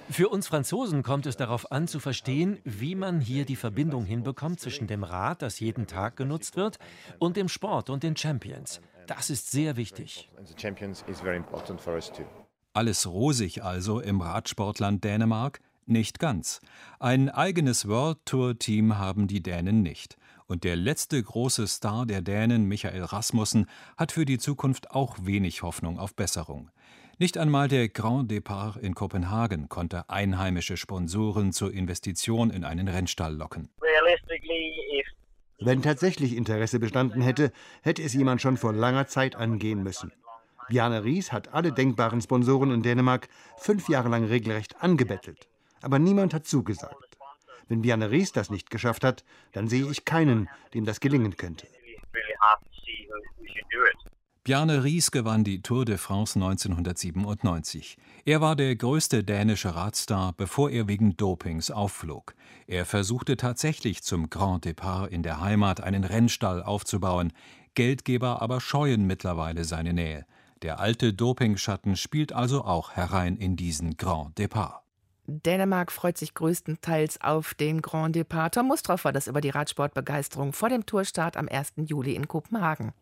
[0.10, 4.60] Für uns Franzosen kommt es darauf an zu verstehen, wie man hier die Verbindung hinbekommt
[4.60, 6.80] zwischen dem Rad, das jeden Tag genutzt wird,
[7.18, 8.82] und dem Sport und den Champions.
[9.08, 10.30] Das ist sehr wichtig.
[12.74, 15.62] Alles rosig also im Radsportland Dänemark?
[15.92, 16.62] Nicht ganz.
[17.02, 20.16] Ein eigenes World Tour Team haben die Dänen nicht.
[20.48, 23.66] Und der letzte große Star der Dänen, Michael Rasmussen,
[23.98, 26.72] hat für die Zukunft auch wenig Hoffnung auf Besserung.
[27.18, 33.36] Nicht einmal der Grand Départ in Kopenhagen konnte einheimische Sponsoren zur Investition in einen Rennstall
[33.36, 33.68] locken.
[35.60, 37.52] Wenn tatsächlich Interesse bestanden hätte,
[37.82, 40.14] hätte es jemand schon vor langer Zeit angehen müssen.
[40.70, 43.28] Bjarne Ries hat alle denkbaren Sponsoren in Dänemark
[43.58, 45.51] fünf Jahre lang regelrecht angebettelt
[45.82, 46.96] aber niemand hat zugesagt.
[47.68, 51.68] Wenn Bjarne Ries das nicht geschafft hat, dann sehe ich keinen, dem das gelingen könnte.
[54.44, 57.98] Bjarne Ries gewann die Tour de France 1997.
[58.26, 62.34] Er war der größte dänische Radstar, bevor er wegen Dopings aufflog.
[62.66, 67.34] Er versuchte tatsächlich zum Grand Départ in der Heimat einen Rennstall aufzubauen.
[67.76, 70.26] Geldgeber aber scheuen mittlerweile seine Nähe.
[70.64, 74.82] Der alte Dopingschatten spielt also auch herein in diesen Grand Départ.
[75.28, 78.52] Dänemark freut sich größtenteils auf den Grand Départ.
[78.52, 81.74] Tom Mustroff war das über die Radsportbegeisterung vor dem Tourstart am 1.
[81.78, 82.94] Juli in Kopenhagen.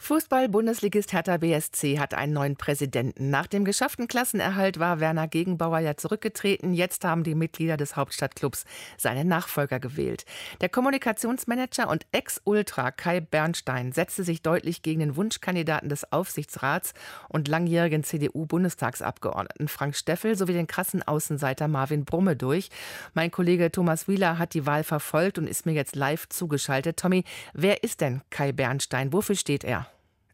[0.00, 3.30] Fußball-Bundesligist Hertha BSC hat einen neuen Präsidenten.
[3.30, 6.72] Nach dem geschafften Klassenerhalt war Werner Gegenbauer ja zurückgetreten.
[6.72, 8.64] Jetzt haben die Mitglieder des Hauptstadtclubs
[8.96, 10.24] seinen Nachfolger gewählt.
[10.60, 16.94] Der Kommunikationsmanager und Ex-Ultra Kai Bernstein setzte sich deutlich gegen den Wunschkandidaten des Aufsichtsrats
[17.28, 22.70] und langjährigen CDU-Bundestagsabgeordneten Frank Steffel sowie den krassen Außenseiter Marvin Brumme durch.
[23.14, 26.96] Mein Kollege Thomas Wieler hat die Wahl verfolgt und ist mir jetzt live zugeschaltet.
[26.96, 29.12] Tommy, wer ist denn Kai Bernstein?
[29.12, 29.87] Wofür steht er?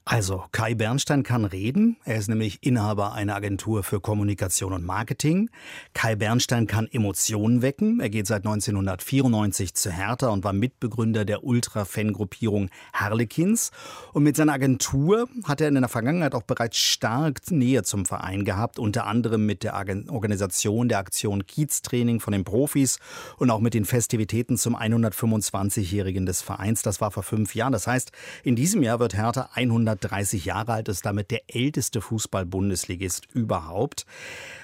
[0.07, 1.97] Also, Kai Bernstein kann reden.
[2.05, 5.49] Er ist nämlich Inhaber einer Agentur für Kommunikation und Marketing.
[5.95, 8.01] Kai Bernstein kann Emotionen wecken.
[8.01, 13.71] Er geht seit 1994 zu Hertha und war Mitbegründer der Ultra-Fan-Gruppierung Harlequins.
[14.13, 18.45] Und mit seiner Agentur hat er in der Vergangenheit auch bereits stark Nähe zum Verein
[18.45, 19.75] gehabt, unter anderem mit der
[20.11, 22.99] Organisation der Aktion Kiez-Training von den Profis
[23.39, 26.83] und auch mit den Festivitäten zum 125-Jährigen des Vereins.
[26.83, 27.73] Das war vor fünf Jahren.
[27.73, 28.13] Das heißt,
[28.43, 34.07] in diesem Jahr wird Hertha 100 130 Jahre alt, ist damit der älteste Fußball-Bundesligist überhaupt.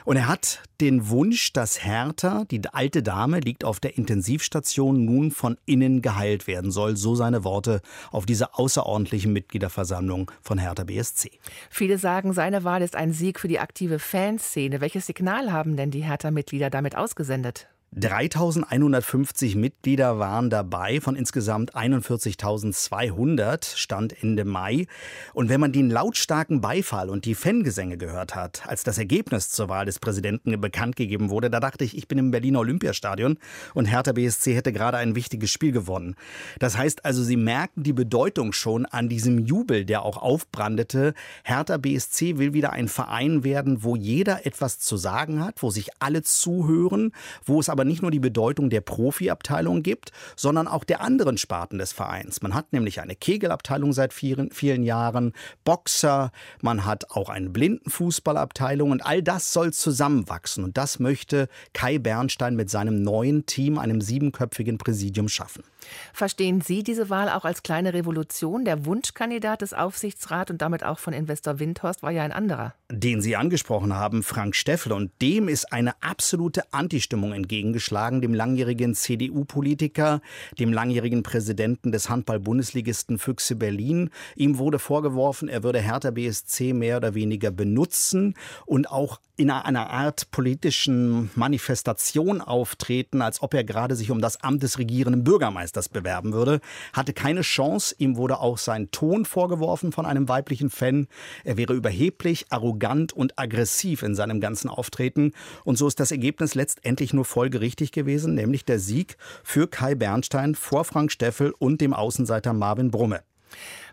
[0.05, 5.31] Und er hat den Wunsch, dass Hertha, die alte Dame, liegt auf der Intensivstation, nun
[5.31, 6.97] von innen geheilt werden soll.
[6.97, 11.31] So seine Worte auf dieser außerordentlichen Mitgliederversammlung von Hertha BSC.
[11.69, 14.81] Viele sagen, seine Wahl ist ein Sieg für die aktive Fanszene.
[14.81, 17.69] Welches Signal haben denn die Hertha-Mitglieder damit ausgesendet?
[17.93, 24.87] 3150 Mitglieder waren dabei von insgesamt 41.200 Stand Ende Mai.
[25.35, 29.69] Und wenn man den lautstarken Beifall und die Fangesänge gehört hat, als das Ergebnis zur
[29.69, 33.39] Wahl des Präsidenten bekannt gegeben wurde, da dachte ich, ich bin im Berliner Olympiastadion
[33.75, 36.15] und Hertha BSC hätte gerade ein wichtiges Spiel gewonnen.
[36.61, 41.13] Das heißt also, sie merken die Bedeutung schon an diesem Jubel, der auch aufbrandete.
[41.43, 45.89] Hertha BSC will wieder ein Verein werden, wo jeder etwas zu sagen hat, wo sich
[45.99, 47.11] alle zuhören,
[47.45, 51.39] wo es aber aber nicht nur die Bedeutung der Profiabteilung gibt, sondern auch der anderen
[51.39, 52.43] Sparten des Vereins.
[52.43, 55.33] Man hat nämlich eine Kegelabteilung seit vielen, vielen Jahren,
[55.65, 60.63] Boxer, man hat auch eine Blindenfußballabteilung und all das soll zusammenwachsen.
[60.63, 65.65] Und das möchte Kai Bernstein mit seinem neuen Team, einem siebenköpfigen Präsidium, schaffen.
[66.13, 68.65] Verstehen Sie diese Wahl auch als kleine Revolution?
[68.65, 72.75] Der Wunschkandidat des Aufsichtsrats und damit auch von Investor Windhorst war ja ein anderer.
[72.91, 74.93] Den Sie angesprochen haben, Frank Steffel.
[74.93, 80.21] Und dem ist eine absolute Antistimmung entgegen eingeschlagen, dem langjährigen CDU-Politiker,
[80.59, 84.11] dem langjährigen Präsidenten des Handball-Bundesligisten Füchse Berlin.
[84.35, 88.35] Ihm wurde vorgeworfen, er würde Hertha BSC mehr oder weniger benutzen
[88.67, 94.43] und auch in einer Art politischen Manifestation auftreten, als ob er gerade sich um das
[94.43, 96.61] Amt des regierenden Bürgermeisters bewerben würde.
[96.93, 97.95] Hatte keine Chance.
[97.97, 101.07] Ihm wurde auch sein Ton vorgeworfen von einem weiblichen Fan.
[101.43, 105.33] Er wäre überheblich, arrogant und aggressiv in seinem ganzen Auftreten.
[105.65, 110.55] Und so ist das Ergebnis letztendlich nur folgerichtig gewesen, nämlich der Sieg für Kai Bernstein
[110.55, 113.23] vor Frank Steffel und dem Außenseiter Marvin Brumme.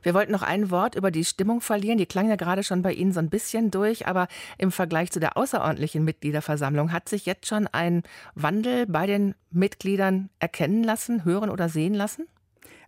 [0.03, 1.97] Wir wollten noch ein Wort über die Stimmung verlieren.
[1.97, 5.19] Die klang ja gerade schon bei Ihnen so ein bisschen durch, aber im Vergleich zu
[5.19, 8.03] der außerordentlichen Mitgliederversammlung hat sich jetzt schon ein
[8.35, 12.27] Wandel bei den Mitgliedern erkennen lassen, hören oder sehen lassen?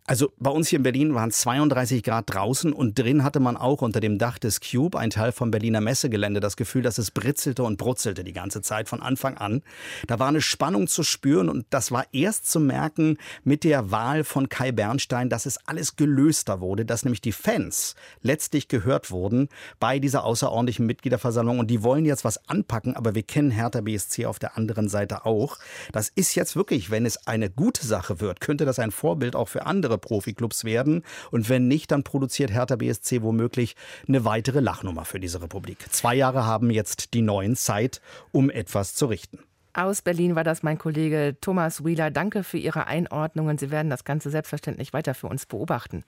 [0.09, 3.55] Also bei uns hier in Berlin waren es 32 Grad draußen und drin hatte man
[3.55, 7.11] auch unter dem Dach des Cube, ein Teil vom Berliner Messegelände, das Gefühl, dass es
[7.11, 9.61] britzelte und brutzelte die ganze Zeit von Anfang an.
[10.07, 14.23] Da war eine Spannung zu spüren und das war erst zu merken mit der Wahl
[14.23, 17.93] von Kai Bernstein, dass es alles gelöster wurde, dass nämlich die Fans
[18.23, 19.47] letztlich gehört wurden
[19.79, 24.25] bei dieser außerordentlichen Mitgliederversammlung und die wollen jetzt was anpacken, aber wir kennen Hertha BSC
[24.25, 25.59] auf der anderen Seite auch.
[25.91, 29.49] Das ist jetzt wirklich, wenn es eine gute Sache wird, könnte das ein Vorbild auch
[29.49, 31.03] für andere Profiklubs werden.
[31.31, 33.75] Und wenn nicht, dann produziert Hertha BSC womöglich
[34.07, 35.77] eine weitere Lachnummer für diese Republik.
[35.91, 39.39] Zwei Jahre haben jetzt die neuen Zeit, um etwas zu richten.
[39.79, 42.11] Aus Berlin war das mein Kollege Thomas Wheeler.
[42.11, 43.57] Danke für Ihre Einordnungen.
[43.57, 46.03] Sie werden das Ganze selbstverständlich weiter für uns beobachten.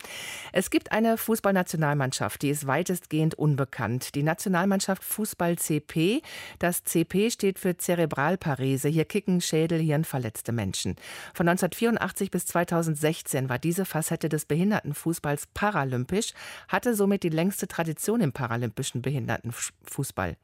[0.52, 4.14] Es gibt eine Fußballnationalmannschaft, die ist weitestgehend unbekannt.
[4.16, 6.22] Die Nationalmannschaft Fußball CP.
[6.60, 8.90] Das CP steht für Zerebralparese.
[8.90, 10.98] Hier kicken Schädel, Hirnverletzte Menschen.
[11.34, 16.34] Von 1984 bis 2016 war diese Facette des Behindertenfußballs paralympisch,
[16.68, 20.36] hatte somit die längste Tradition im paralympischen Behindertenfußball.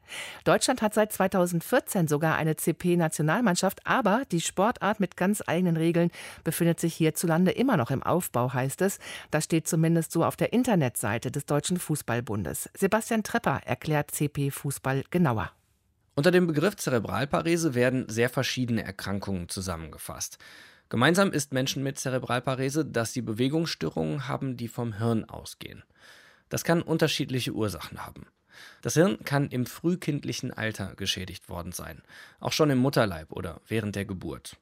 [0.44, 6.10] Deutschland hat seit 2014 sogar eine CP-Nationalmannschaft Nationalmannschaft, aber die Sportart mit ganz eigenen Regeln
[6.44, 8.98] befindet sich hierzulande immer noch im Aufbau, heißt es.
[9.30, 12.70] Das steht zumindest so auf der Internetseite des Deutschen Fußballbundes.
[12.74, 15.50] Sebastian Trepper erklärt CP Fußball genauer.
[16.14, 20.38] Unter dem Begriff Zerebralparese werden sehr verschiedene Erkrankungen zusammengefasst.
[20.88, 25.82] Gemeinsam ist Menschen mit Zerebralparese, dass sie Bewegungsstörungen haben, die vom Hirn ausgehen.
[26.48, 28.26] Das kann unterschiedliche Ursachen haben.
[28.82, 32.02] Das Hirn kann im frühkindlichen Alter geschädigt worden sein,
[32.40, 34.56] auch schon im Mutterleib oder während der Geburt.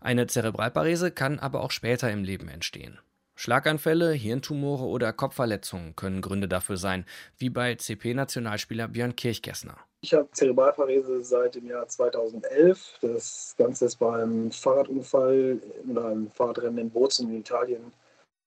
[0.00, 2.98] Eine Zerebralparese kann aber auch später im Leben entstehen.
[3.36, 7.04] Schlaganfälle, Hirntumore oder Kopfverletzungen können Gründe dafür sein,
[7.38, 9.76] wie bei CP-Nationalspieler Björn Kirchgessner.
[10.02, 12.98] Ich habe Zerebralparese seit dem Jahr 2011.
[13.00, 15.58] Das Ganze ist beim Fahrradunfall
[15.90, 17.92] oder einem Fahrradrennen in Bozen in Italien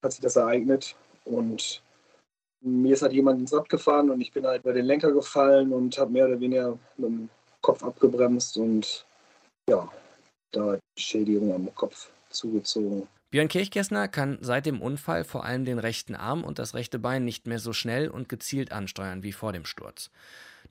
[0.04, 0.95] hat sich das ereignet.
[1.26, 1.82] Und
[2.62, 5.72] mir ist halt jemand ins Rad gefahren und ich bin halt bei den Lenker gefallen
[5.74, 7.30] und habe mehr oder weniger mit dem
[7.62, 9.06] Kopf abgebremst und
[9.70, 9.89] ja,
[10.52, 13.08] da die Schädigung am Kopf zugezogen.
[13.30, 17.26] Björn Kirchgessner kann seit dem Unfall vor allem den rechten Arm und das rechte Bein
[17.26, 20.10] nicht mehr so schnell und gezielt ansteuern wie vor dem Sturz.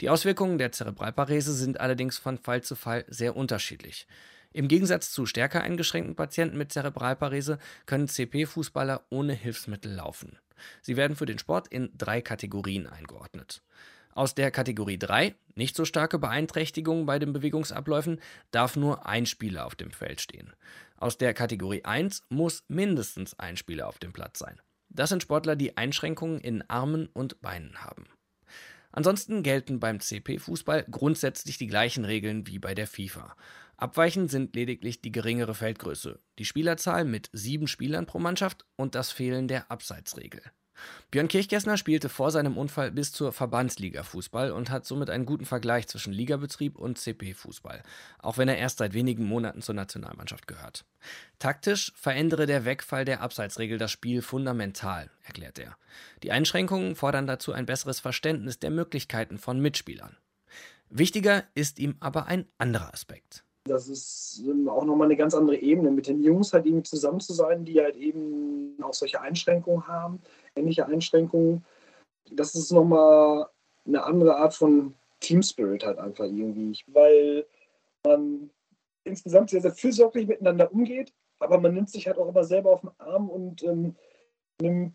[0.01, 4.07] Die Auswirkungen der Zerebralparese sind allerdings von Fall zu Fall sehr unterschiedlich.
[4.53, 10.39] Im Gegensatz zu stärker eingeschränkten Patienten mit Zerebralparese können CP-Fußballer ohne Hilfsmittel laufen.
[10.83, 13.63] Sie werden für den Sport in drei Kategorien eingeordnet.
[14.17, 18.19] Aus der Kategorie 3, nicht so starke Beeinträchtigungen bei den Bewegungsabläufen,
[18.51, 20.55] darf nur ein Spieler auf dem Feld stehen.
[20.97, 24.59] Aus der Kategorie 1 muss mindestens ein Spieler auf dem Platz sein.
[24.89, 28.07] Das sind Sportler, die Einschränkungen in Armen und Beinen haben.
[28.91, 33.37] Ansonsten gelten beim CP-Fußball grundsätzlich die gleichen Regeln wie bei der FIFA.
[33.79, 39.13] Abweichend sind lediglich die geringere Feldgröße, die Spielerzahl mit sieben Spielern pro Mannschaft und das
[39.13, 40.43] Fehlen der Abseitsregel.
[41.11, 45.47] Björn Kirchgessner spielte vor seinem Unfall bis zur Verbandsliga Fußball und hat somit einen guten
[45.47, 47.83] Vergleich zwischen Ligabetrieb und CP-Fußball,
[48.19, 50.85] auch wenn er erst seit wenigen Monaten zur Nationalmannschaft gehört.
[51.39, 55.77] Taktisch verändere der Wegfall der Abseitsregel das Spiel fundamental, erklärt er.
[56.23, 60.17] Die Einschränkungen fordern dazu ein besseres Verständnis der Möglichkeiten von Mitspielern.
[60.89, 63.46] Wichtiger ist ihm aber ein anderer Aspekt.
[63.67, 67.21] Das ist ähm, auch nochmal eine ganz andere Ebene, mit den Jungs halt eben zusammen
[67.21, 70.21] zu sein, die halt eben auch solche Einschränkungen haben,
[70.55, 71.65] ähnliche Einschränkungen.
[72.31, 73.47] Das ist nochmal
[73.87, 77.47] eine andere Art von Team Spirit halt einfach irgendwie, weil
[78.05, 78.51] man
[79.05, 82.81] insgesamt sehr, sehr fürsorglich miteinander umgeht, aber man nimmt sich halt auch immer selber auf
[82.81, 83.97] den Arm und ähm,
[84.61, 84.95] nimmt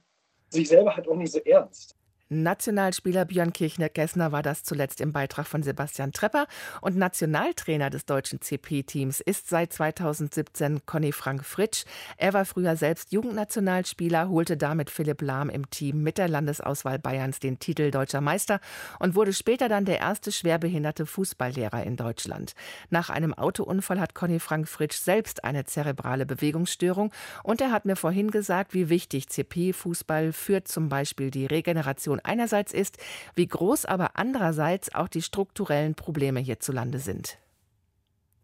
[0.49, 1.95] sich selber halt auch nicht so ernst.
[2.33, 6.47] Nationalspieler Björn Kirchner-Gessner war das zuletzt im Beitrag von Sebastian Trepper
[6.79, 11.83] und Nationaltrainer des deutschen CP-Teams ist seit 2017 Conny Frank Fritsch.
[12.15, 17.41] Er war früher selbst Jugendnationalspieler, holte damit Philipp Lahm im Team mit der Landesauswahl Bayerns
[17.41, 18.61] den Titel Deutscher Meister
[18.99, 22.53] und wurde später dann der erste schwerbehinderte Fußballlehrer in Deutschland.
[22.89, 27.11] Nach einem Autounfall hat Conny Frank Fritsch selbst eine zerebrale Bewegungsstörung
[27.43, 32.73] und er hat mir vorhin gesagt, wie wichtig CP-Fußball für zum Beispiel die Regeneration einerseits
[32.73, 32.97] ist,
[33.35, 37.37] wie groß aber andererseits auch die strukturellen Probleme hierzulande sind.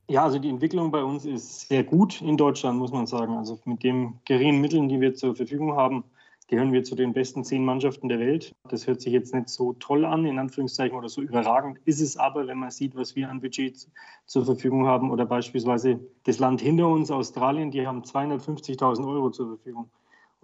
[0.09, 3.35] Ja, also die Entwicklung bei uns ist sehr gut in Deutschland, muss man sagen.
[3.35, 6.05] Also mit den geringen Mitteln, die wir zur Verfügung haben,
[6.47, 8.55] gehören wir zu den besten zehn Mannschaften der Welt.
[8.69, 12.15] Das hört sich jetzt nicht so toll an, in Anführungszeichen, oder so überragend ist es
[12.15, 13.89] aber, wenn man sieht, was wir an Budget
[14.25, 15.11] zur Verfügung haben.
[15.11, 19.89] Oder beispielsweise das Land hinter uns, Australien, die haben 250.000 Euro zur Verfügung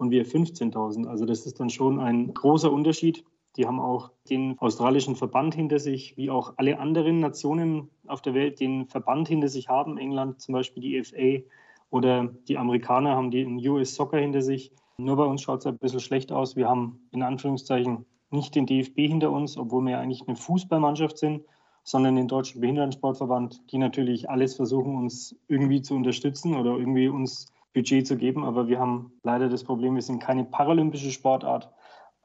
[0.04, 1.06] und wir 15.000.
[1.06, 3.24] Also das ist dann schon ein großer Unterschied.
[3.56, 8.34] Die haben auch den australischen Verband hinter sich, wie auch alle anderen Nationen auf der
[8.34, 9.96] Welt den Verband hinter sich haben.
[9.96, 11.46] England zum Beispiel die FA
[11.90, 14.72] oder die Amerikaner haben den US Soccer hinter sich.
[14.98, 16.54] Nur bei uns schaut es ein bisschen schlecht aus.
[16.54, 21.16] Wir haben in Anführungszeichen nicht den DFB hinter uns, obwohl wir ja eigentlich eine Fußballmannschaft
[21.16, 21.44] sind,
[21.82, 27.46] sondern den Deutschen Behindertensportverband, die natürlich alles versuchen, uns irgendwie zu unterstützen oder irgendwie uns
[27.74, 28.44] Budget zu geben.
[28.44, 31.70] Aber wir haben leider das Problem, wir sind keine paralympische Sportart.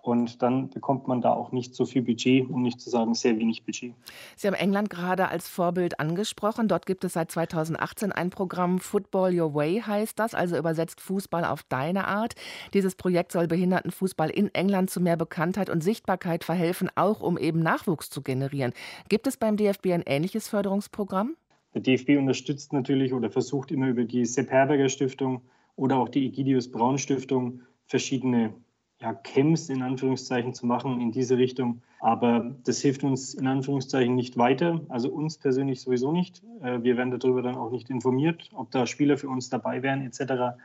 [0.01, 3.37] Und dann bekommt man da auch nicht so viel Budget, um nicht zu sagen sehr
[3.37, 3.93] wenig Budget.
[4.37, 6.69] Sie haben England gerade als Vorbild angesprochen.
[6.69, 11.43] Dort gibt es seit 2018 ein Programm Football Your Way heißt das, also übersetzt Fußball
[11.43, 12.35] auf deine Art.
[12.73, 17.59] Dieses Projekt soll Behindertenfußball in England zu mehr Bekanntheit und Sichtbarkeit verhelfen, auch um eben
[17.59, 18.71] Nachwuchs zu generieren.
[19.09, 21.35] Gibt es beim DFB ein ähnliches Förderungsprogramm?
[21.73, 25.41] Der DFB unterstützt natürlich oder versucht immer über die Sepp Herberger Stiftung
[25.75, 28.53] oder auch die Egidius Braun Stiftung verschiedene
[29.01, 31.81] ja, Camps in Anführungszeichen zu machen in diese Richtung.
[31.99, 36.43] Aber das hilft uns in Anführungszeichen nicht weiter, also uns persönlich sowieso nicht.
[36.61, 40.01] Äh, wir werden darüber dann auch nicht informiert, ob da Spieler für uns dabei wären
[40.01, 40.57] etc.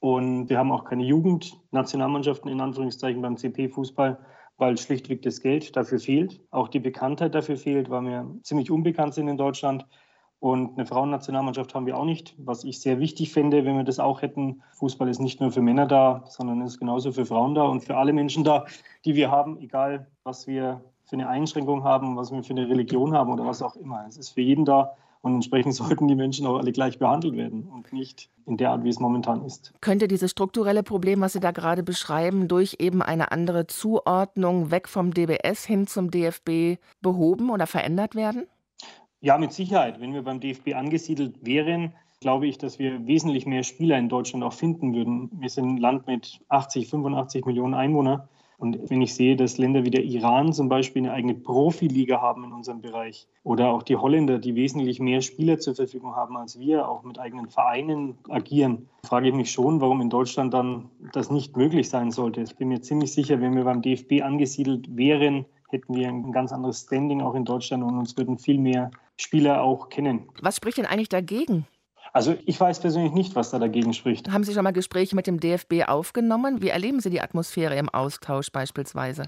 [0.00, 4.18] Und wir haben auch keine Jugendnationalmannschaften in Anführungszeichen beim CP-Fußball,
[4.56, 6.40] weil schlichtweg das Geld dafür fehlt.
[6.50, 9.86] Auch die Bekanntheit dafür fehlt, weil wir ziemlich unbekannt sind in Deutschland.
[10.40, 13.98] Und eine Frauennationalmannschaft haben wir auch nicht, was ich sehr wichtig fände, wenn wir das
[13.98, 14.62] auch hätten.
[14.74, 17.96] Fußball ist nicht nur für Männer da, sondern ist genauso für Frauen da und für
[17.96, 18.66] alle Menschen da,
[19.04, 23.14] die wir haben, egal was wir für eine Einschränkung haben, was wir für eine Religion
[23.14, 24.04] haben oder was auch immer.
[24.06, 27.64] Es ist für jeden da und entsprechend sollten die Menschen auch alle gleich behandelt werden
[27.64, 29.74] und nicht in der Art, wie es momentan ist.
[29.80, 34.88] Könnte dieses strukturelle Problem, was Sie da gerade beschreiben, durch eben eine andere Zuordnung weg
[34.88, 38.46] vom DBS hin zum DFB behoben oder verändert werden?
[39.20, 40.00] Ja, mit Sicherheit.
[40.00, 44.44] Wenn wir beim DFB angesiedelt wären, glaube ich, dass wir wesentlich mehr Spieler in Deutschland
[44.44, 45.28] auch finden würden.
[45.40, 48.28] Wir sind ein Land mit 80, 85 Millionen Einwohnern.
[48.58, 52.44] Und wenn ich sehe, dass Länder wie der Iran zum Beispiel eine eigene Profiliga haben
[52.44, 56.58] in unserem Bereich oder auch die Holländer, die wesentlich mehr Spieler zur Verfügung haben als
[56.58, 61.30] wir, auch mit eigenen Vereinen agieren, frage ich mich schon, warum in Deutschland dann das
[61.30, 62.40] nicht möglich sein sollte.
[62.40, 66.52] Ich bin mir ziemlich sicher, wenn wir beim DFB angesiedelt wären, hätten wir ein ganz
[66.52, 70.28] anderes Standing auch in Deutschland und uns würden viel mehr Spieler auch kennen.
[70.40, 71.66] Was spricht denn eigentlich dagegen?
[72.12, 74.30] Also ich weiß persönlich nicht, was da dagegen spricht.
[74.30, 76.62] Haben Sie schon mal Gespräche mit dem DFB aufgenommen?
[76.62, 79.24] Wie erleben Sie die Atmosphäre im Austausch beispielsweise?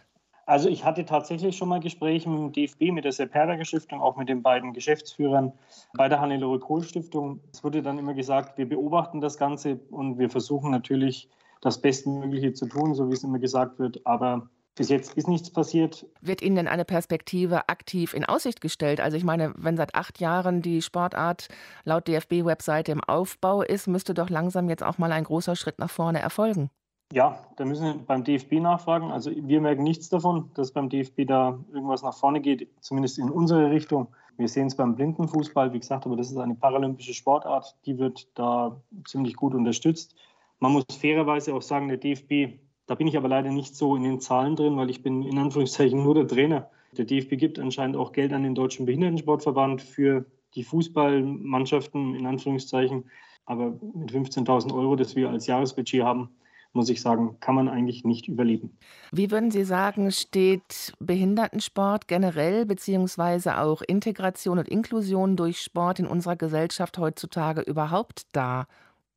[0.47, 4.01] Also ich hatte tatsächlich schon mal Gespräche mit dem DFB, mit der Sepp Herberger Stiftung,
[4.01, 5.53] auch mit den beiden Geschäftsführern
[5.95, 7.41] bei der Hannelore Kohl Stiftung.
[7.53, 11.29] Es wurde dann immer gesagt, wir beobachten das Ganze und wir versuchen natürlich
[11.61, 14.05] das Bestmögliche zu tun, so wie es immer gesagt wird.
[14.05, 16.07] Aber bis jetzt ist nichts passiert.
[16.21, 19.01] Wird Ihnen denn eine Perspektive aktiv in Aussicht gestellt?
[19.01, 21.49] Also ich meine, wenn seit acht Jahren die Sportart
[21.85, 25.91] laut DFB-Webseite im Aufbau ist, müsste doch langsam jetzt auch mal ein großer Schritt nach
[25.91, 26.71] vorne erfolgen.
[27.13, 29.11] Ja, da müssen wir beim DFB nachfragen.
[29.11, 33.31] Also wir merken nichts davon, dass beim DFB da irgendwas nach vorne geht, zumindest in
[33.31, 34.09] unsere Richtung.
[34.37, 38.29] Wir sehen es beim Blindenfußball, wie gesagt, aber das ist eine paralympische Sportart, die wird
[38.35, 40.15] da ziemlich gut unterstützt.
[40.61, 42.59] Man muss fairerweise auch sagen, der DFB,
[42.91, 45.39] da bin ich aber leider nicht so in den Zahlen drin, weil ich bin in
[45.39, 46.71] Anführungszeichen nur der Trainer.
[46.99, 50.25] Der DFB gibt anscheinend auch Geld an den Deutschen Behindertensportverband für
[50.57, 53.05] die Fußballmannschaften in Anführungszeichen.
[53.47, 56.31] Aber mit 15.000 Euro, das wir als Jahresbudget haben,
[56.73, 58.77] muss ich sagen, kann man eigentlich nicht überleben.
[59.13, 66.09] Wie würden Sie sagen, steht Behindertensport generell beziehungsweise auch Integration und Inklusion durch Sport in
[66.09, 68.67] unserer Gesellschaft heutzutage überhaupt da?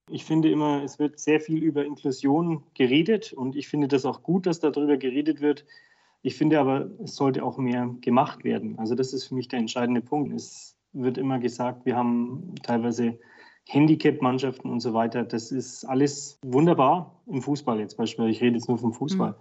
[0.10, 4.22] Ich finde immer, es wird sehr viel über Inklusion geredet und ich finde das auch
[4.22, 5.66] gut, dass darüber geredet wird.
[6.22, 8.78] Ich finde aber, es sollte auch mehr gemacht werden.
[8.80, 10.34] Also das ist für mich der entscheidende Punkt.
[10.34, 13.18] Es wird immer gesagt, wir haben teilweise
[13.68, 15.24] Handicap-Mannschaften und so weiter.
[15.24, 18.32] Das ist alles wunderbar im Fußball jetzt beispielsweise.
[18.32, 19.32] Ich rede jetzt nur vom Fußball.
[19.32, 19.36] Mhm.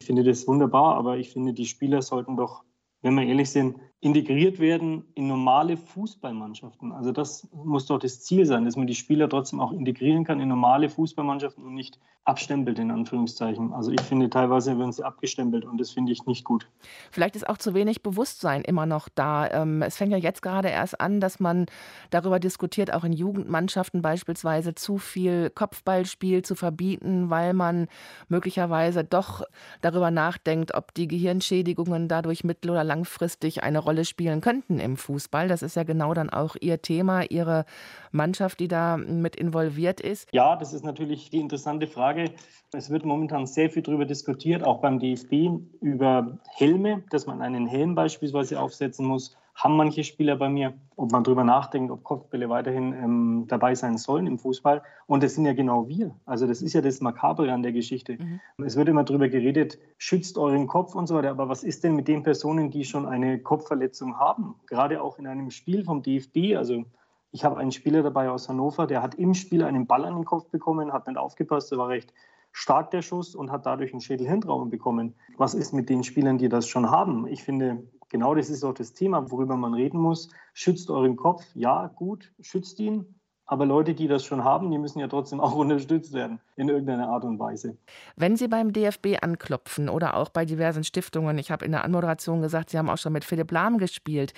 [0.00, 2.64] Ich finde das wunderbar, aber ich finde, die Spieler sollten doch
[3.06, 6.92] wenn wir ehrlich sind, integriert werden in normale Fußballmannschaften.
[6.92, 10.40] Also das muss doch das Ziel sein, dass man die Spieler trotzdem auch integrieren kann
[10.40, 13.72] in normale Fußballmannschaften und nicht abstempelt in Anführungszeichen.
[13.72, 16.68] Also ich finde teilweise werden sie abgestempelt und das finde ich nicht gut.
[17.12, 19.48] Vielleicht ist auch zu wenig Bewusstsein immer noch da.
[19.50, 21.66] Ähm, es fängt ja jetzt gerade erst an, dass man
[22.10, 27.86] darüber diskutiert, auch in Jugendmannschaften beispielsweise zu viel Kopfballspiel zu verbieten, weil man
[28.28, 29.42] möglicherweise doch
[29.80, 35.48] darüber nachdenkt, ob die Gehirnschädigungen dadurch mittel- oder langfristig eine Rolle spielen könnten im Fußball.
[35.48, 37.64] Das ist ja genau dann auch Ihr Thema, Ihre
[38.12, 40.28] Mannschaft, die da mit involviert ist.
[40.32, 42.32] Ja, das ist natürlich die interessante Frage.
[42.72, 47.66] Es wird momentan sehr viel darüber diskutiert, auch beim DFB, über Helme, dass man einen
[47.66, 52.50] Helm beispielsweise aufsetzen muss haben manche Spieler bei mir, ob man darüber nachdenkt, ob Kopfbälle
[52.50, 54.82] weiterhin ähm, dabei sein sollen im Fußball.
[55.06, 56.14] Und das sind ja genau wir.
[56.26, 58.18] Also das ist ja das Makabere an der Geschichte.
[58.18, 58.40] Mhm.
[58.64, 61.30] Es wird immer darüber geredet, schützt euren Kopf und so weiter.
[61.30, 64.56] Aber was ist denn mit den Personen, die schon eine Kopfverletzung haben?
[64.66, 66.54] Gerade auch in einem Spiel vom DFB.
[66.56, 66.84] Also
[67.32, 70.24] ich habe einen Spieler dabei aus Hannover, der hat im Spiel einen Ball an den
[70.26, 72.12] Kopf bekommen, hat nicht aufgepasst, der war recht
[72.52, 75.14] stark der Schuss und hat dadurch einen Schädelhintraum bekommen.
[75.36, 77.26] Was ist mit den Spielern, die das schon haben?
[77.26, 80.28] Ich finde, genau das ist auch das Thema, worüber man reden muss.
[80.54, 83.16] Schützt euren Kopf, ja, gut, schützt ihn.
[83.48, 87.08] Aber Leute, die das schon haben, die müssen ja trotzdem auch unterstützt werden in irgendeiner
[87.08, 87.76] Art und Weise.
[88.16, 92.42] Wenn Sie beim DFB anklopfen oder auch bei diversen Stiftungen, ich habe in der Anmoderation
[92.42, 94.34] gesagt, Sie haben auch schon mit Philipp Lahm gespielt,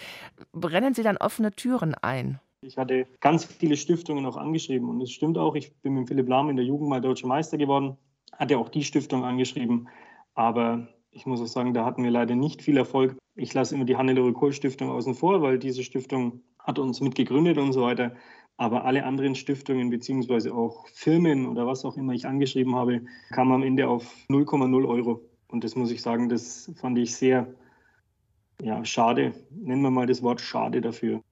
[0.52, 2.38] brennen Sie dann offene Türen ein?
[2.60, 6.28] Ich hatte ganz viele Stiftungen auch angeschrieben und es stimmt auch, ich bin mit Philipp
[6.28, 7.96] Lahm in der Jugend mal deutscher Meister geworden,
[8.32, 9.88] hatte auch die Stiftung angeschrieben,
[10.34, 13.16] aber ich muss auch sagen, da hatten wir leider nicht viel Erfolg.
[13.34, 17.58] Ich lasse immer die Hannelore Kohl Stiftung außen vor, weil diese Stiftung hat uns mitgegründet
[17.58, 18.14] und so weiter.
[18.56, 23.52] Aber alle anderen Stiftungen beziehungsweise auch Firmen oder was auch immer ich angeschrieben habe, kamen
[23.52, 25.22] am Ende auf 0,0 Euro.
[25.48, 27.54] Und das muss ich sagen, das fand ich sehr
[28.60, 29.32] ja, schade.
[29.50, 31.22] Nennen wir mal das Wort schade dafür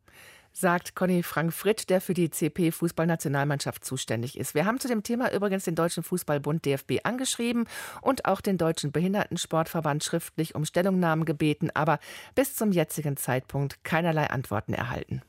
[0.57, 4.55] sagt Conny Frank Fritt, der für die CP Fußballnationalmannschaft zuständig ist.
[4.55, 7.69] Wir haben zu dem Thema übrigens den Deutschen Fußballbund DFB angeschrieben
[8.01, 11.99] und auch den Deutschen Behindertensportverband schriftlich um Stellungnahmen gebeten, aber
[12.35, 15.21] bis zum jetzigen Zeitpunkt keinerlei Antworten erhalten.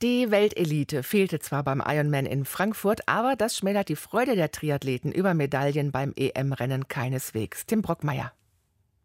[0.00, 5.12] Die Weltelite fehlte zwar beim Ironman in Frankfurt, aber das schmälert die Freude der Triathleten
[5.12, 7.66] über Medaillen beim EM-Rennen keineswegs.
[7.66, 8.32] Tim Brockmeier.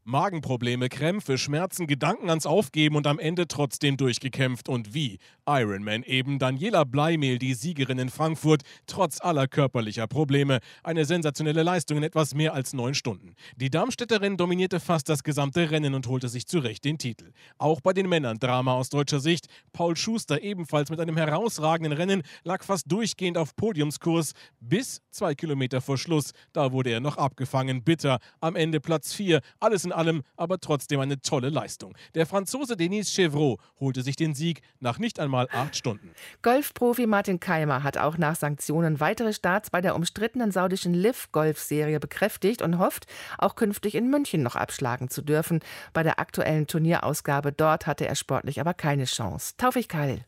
[0.08, 4.70] Magenprobleme, Krämpfe, Schmerzen, Gedanken ans Aufgeben und am Ende trotzdem durchgekämpft.
[4.70, 5.18] Und wie?
[5.48, 10.60] Ironman eben Daniela Bleimehl, die Siegerin in Frankfurt, trotz aller körperlicher Probleme.
[10.84, 13.34] Eine sensationelle Leistung in etwas mehr als neun Stunden.
[13.56, 17.32] Die Darmstädterin dominierte fast das gesamte Rennen und holte sich zu Recht den Titel.
[17.58, 19.48] Auch bei den Männern Drama aus deutscher Sicht.
[19.74, 25.82] Paul Schuster ebenfalls mit einem herausragenden Rennen lag fast durchgehend auf Podiumskurs bis zwei Kilometer
[25.82, 26.32] vor Schluss.
[26.54, 27.84] Da wurde er noch abgefangen.
[27.84, 28.20] Bitter.
[28.40, 29.42] Am Ende Platz vier.
[29.60, 31.96] Alles in allem aber trotzdem eine tolle Leistung.
[32.14, 36.12] Der Franzose Denis Chevreau holte sich den Sieg nach nicht einmal acht Stunden.
[36.42, 42.62] Golfprofi Martin Keimer hat auch nach Sanktionen weitere Starts bei der umstrittenen saudischen Liv-Golf-Serie bekräftigt
[42.62, 43.06] und hofft,
[43.38, 45.60] auch künftig in München noch abschlagen zu dürfen.
[45.94, 49.54] Bei der aktuellen Turnierausgabe dort hatte er sportlich aber keine Chance.
[49.58, 50.26] Taufig Keil.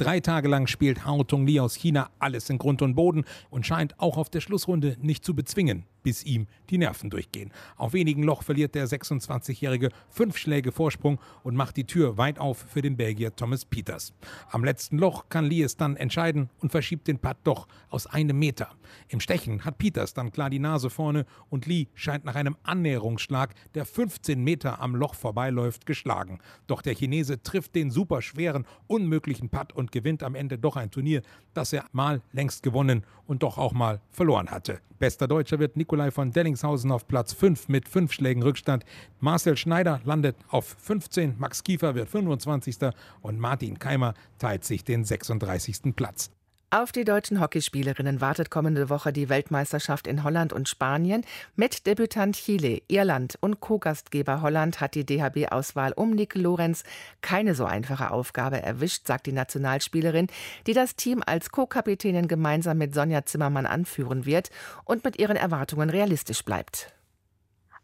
[0.00, 3.66] Drei Tage lang spielt Hao Tong Li aus China alles in Grund und Boden und
[3.66, 7.52] scheint auch auf der Schlussrunde nicht zu bezwingen bis ihm die Nerven durchgehen.
[7.76, 12.58] Auf wenigen Loch verliert der 26-Jährige fünf Schläge Vorsprung und macht die Tür weit auf
[12.58, 14.12] für den Belgier Thomas Peters.
[14.50, 18.38] Am letzten Loch kann Lee es dann entscheiden und verschiebt den Putt doch aus einem
[18.38, 18.70] Meter.
[19.08, 23.54] Im Stechen hat Peters dann klar die Nase vorne und Lee scheint nach einem Annäherungsschlag,
[23.74, 26.40] der 15 Meter am Loch vorbeiläuft, geschlagen.
[26.66, 31.22] Doch der Chinese trifft den superschweren, unmöglichen Putt und gewinnt am Ende doch ein Turnier,
[31.54, 34.80] das er mal längst gewonnen und doch auch mal verloren hatte.
[34.98, 38.84] Bester Deutscher wird Nick Nikolai von Dellingshausen auf Platz 5 mit 5 Schlägen Rückstand.
[39.18, 42.76] Marcel Schneider landet auf 15, Max Kiefer wird 25.
[43.22, 45.96] und Martin Keimer teilt sich den 36.
[45.96, 46.30] Platz.
[46.72, 51.26] Auf die deutschen Hockeyspielerinnen wartet kommende Woche die Weltmeisterschaft in Holland und Spanien.
[51.56, 56.84] Mit Debütant Chile, Irland und Co-Gastgeber Holland hat die DHB-Auswahl um Nick Lorenz
[57.22, 60.28] keine so einfache Aufgabe erwischt, sagt die Nationalspielerin,
[60.68, 64.50] die das Team als Co-Kapitänin gemeinsam mit Sonja Zimmermann anführen wird
[64.84, 66.92] und mit ihren Erwartungen realistisch bleibt.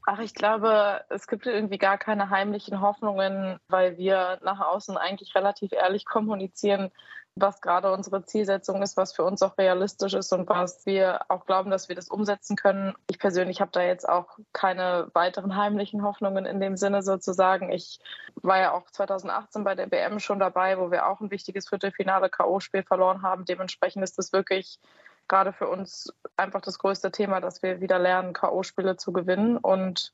[0.09, 5.35] Ach, ich glaube, es gibt irgendwie gar keine heimlichen Hoffnungen, weil wir nach außen eigentlich
[5.35, 6.93] relativ ehrlich kommunizieren,
[7.35, 11.45] was gerade unsere Zielsetzung ist, was für uns auch realistisch ist und was wir auch
[11.45, 12.95] glauben, dass wir das umsetzen können.
[13.11, 17.73] Ich persönlich habe da jetzt auch keine weiteren heimlichen Hoffnungen in dem Sinne sozusagen.
[17.73, 17.99] Ich
[18.37, 22.31] war ja auch 2018 bei der WM schon dabei, wo wir auch ein wichtiges Viertelfinale
[22.31, 23.45] K.O.-Spiel verloren haben.
[23.45, 24.79] Dementsprechend ist das wirklich
[25.29, 30.13] gerade für uns einfach das größte Thema, dass wir wieder lernen, K.O.-Spiele zu gewinnen und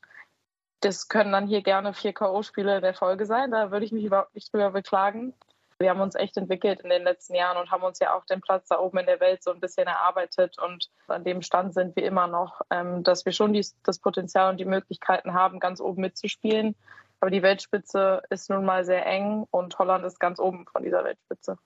[0.83, 3.51] das können dann hier gerne vier K.O.-Spiele in der Folge sein.
[3.51, 5.33] Da würde ich mich überhaupt nicht drüber beklagen.
[5.79, 8.41] Wir haben uns echt entwickelt in den letzten Jahren und haben uns ja auch den
[8.41, 10.57] Platz da oben in der Welt so ein bisschen erarbeitet.
[10.59, 14.59] Und an dem Stand sind wir immer noch, ähm, dass wir schon das Potenzial und
[14.59, 16.75] die Möglichkeiten haben, ganz oben mitzuspielen.
[17.19, 21.03] Aber die Weltspitze ist nun mal sehr eng und Holland ist ganz oben von dieser
[21.03, 21.57] Weltspitze.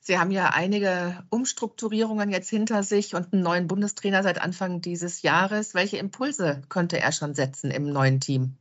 [0.00, 5.22] Sie haben ja einige Umstrukturierungen jetzt hinter sich und einen neuen Bundestrainer seit Anfang dieses
[5.22, 5.74] Jahres.
[5.74, 8.56] Welche Impulse könnte er schon setzen im neuen Team?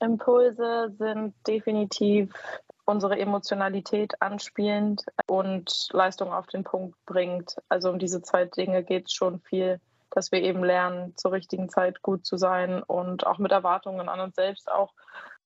[0.00, 2.32] Impulse sind definitiv
[2.84, 7.56] unsere Emotionalität anspielend und Leistung auf den Punkt bringt.
[7.68, 9.80] Also um diese zwei Dinge geht es schon viel,
[10.10, 14.20] dass wir eben lernen, zur richtigen Zeit gut zu sein und auch mit Erwartungen an
[14.20, 14.92] uns selbst auch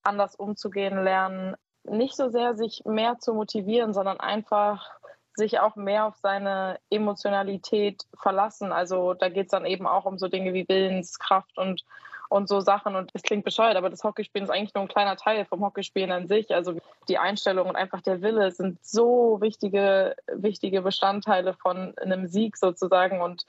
[0.03, 1.55] anders umzugehen lernen.
[1.83, 5.00] Nicht so sehr sich mehr zu motivieren, sondern einfach
[5.35, 8.71] sich auch mehr auf seine Emotionalität verlassen.
[8.71, 11.83] Also da geht es dann eben auch um so Dinge wie Willenskraft und
[12.31, 12.95] und so Sachen.
[12.95, 16.11] Und es klingt bescheuert, aber das Hockeyspielen ist eigentlich nur ein kleiner Teil vom Hockeyspielen
[16.11, 16.53] an sich.
[16.55, 16.77] Also
[17.09, 23.21] die Einstellung und einfach der Wille sind so wichtige, wichtige Bestandteile von einem Sieg sozusagen.
[23.21, 23.45] Und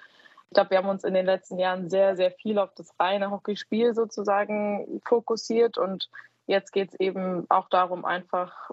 [0.51, 3.31] ich glaube, wir haben uns in den letzten Jahren sehr, sehr viel auf das reine
[3.31, 5.79] Hockeyspiel sozusagen fokussiert.
[5.79, 6.11] Und
[6.49, 8.71] jetzt geht es eben auch darum, einfach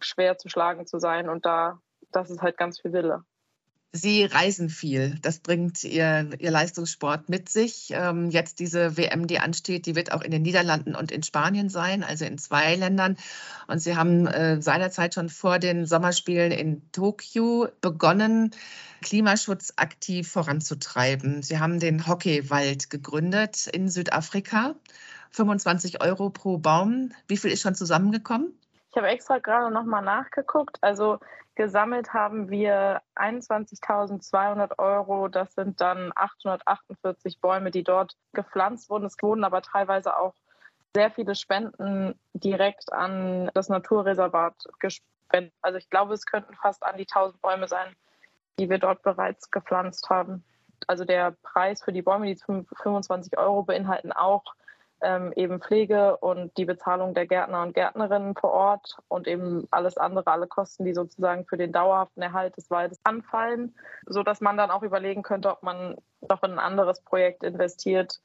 [0.00, 1.28] schwer zu schlagen zu sein.
[1.28, 1.78] Und da,
[2.12, 3.24] das ist halt ganz viel Wille.
[3.94, 5.18] Sie reisen viel.
[5.20, 7.90] Das bringt Ihr, Ihr Leistungssport mit sich.
[7.90, 11.68] Ähm, jetzt diese WM, die ansteht, die wird auch in den Niederlanden und in Spanien
[11.68, 13.18] sein, also in zwei Ländern.
[13.66, 18.52] Und Sie haben äh, seinerzeit schon vor den Sommerspielen in Tokio begonnen,
[19.02, 21.42] Klimaschutz aktiv voranzutreiben.
[21.42, 24.74] Sie haben den Hockeywald gegründet in Südafrika.
[25.32, 27.12] 25 Euro pro Baum.
[27.28, 28.54] Wie viel ist schon zusammengekommen?
[28.92, 30.76] Ich habe extra gerade noch mal nachgeguckt.
[30.82, 31.18] Also
[31.54, 35.28] Gesammelt haben wir 21.200 Euro.
[35.28, 39.04] Das sind dann 848 Bäume, die dort gepflanzt wurden.
[39.04, 40.34] Es wurden aber teilweise auch
[40.94, 45.54] sehr viele Spenden direkt an das Naturreservat gespendet.
[45.60, 47.94] Also ich glaube, es könnten fast an die 1000 Bäume sein,
[48.58, 50.44] die wir dort bereits gepflanzt haben.
[50.86, 54.54] Also der Preis für die Bäume, die 25 Euro, beinhalten auch
[55.02, 59.96] ähm, eben Pflege und die Bezahlung der Gärtner und Gärtnerinnen vor Ort und eben alles
[59.96, 63.74] andere, alle Kosten, die sozusagen für den dauerhaften Erhalt des Waldes anfallen,
[64.06, 65.96] sodass man dann auch überlegen könnte, ob man
[66.28, 68.20] noch in ein anderes Projekt investiert.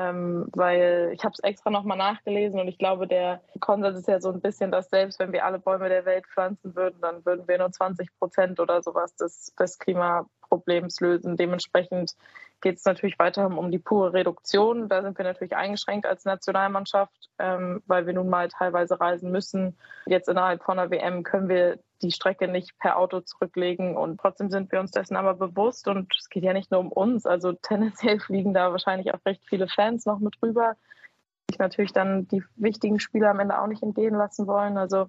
[0.00, 4.20] Ähm, weil ich habe es extra nochmal nachgelesen und ich glaube, der Konsens ist ja
[4.20, 7.48] so ein bisschen, dass selbst wenn wir alle Bäume der Welt pflanzen würden, dann würden
[7.48, 11.36] wir nur 20 Prozent oder sowas des, des Klimaproblems lösen.
[11.36, 12.14] Dementsprechend
[12.60, 14.88] geht es natürlich weiter um die pure Reduktion.
[14.88, 19.76] Da sind wir natürlich eingeschränkt als Nationalmannschaft, ähm, weil wir nun mal teilweise reisen müssen.
[20.06, 24.50] Jetzt innerhalb von der WM können wir die Strecke nicht per Auto zurücklegen und trotzdem
[24.50, 27.26] sind wir uns dessen aber bewusst und es geht ja nicht nur um uns.
[27.26, 30.76] Also tendenziell fliegen da wahrscheinlich auch recht viele Fans noch mit rüber,
[31.48, 34.76] die sich natürlich dann die wichtigen Spiele am Ende auch nicht entgehen lassen wollen.
[34.78, 35.08] Also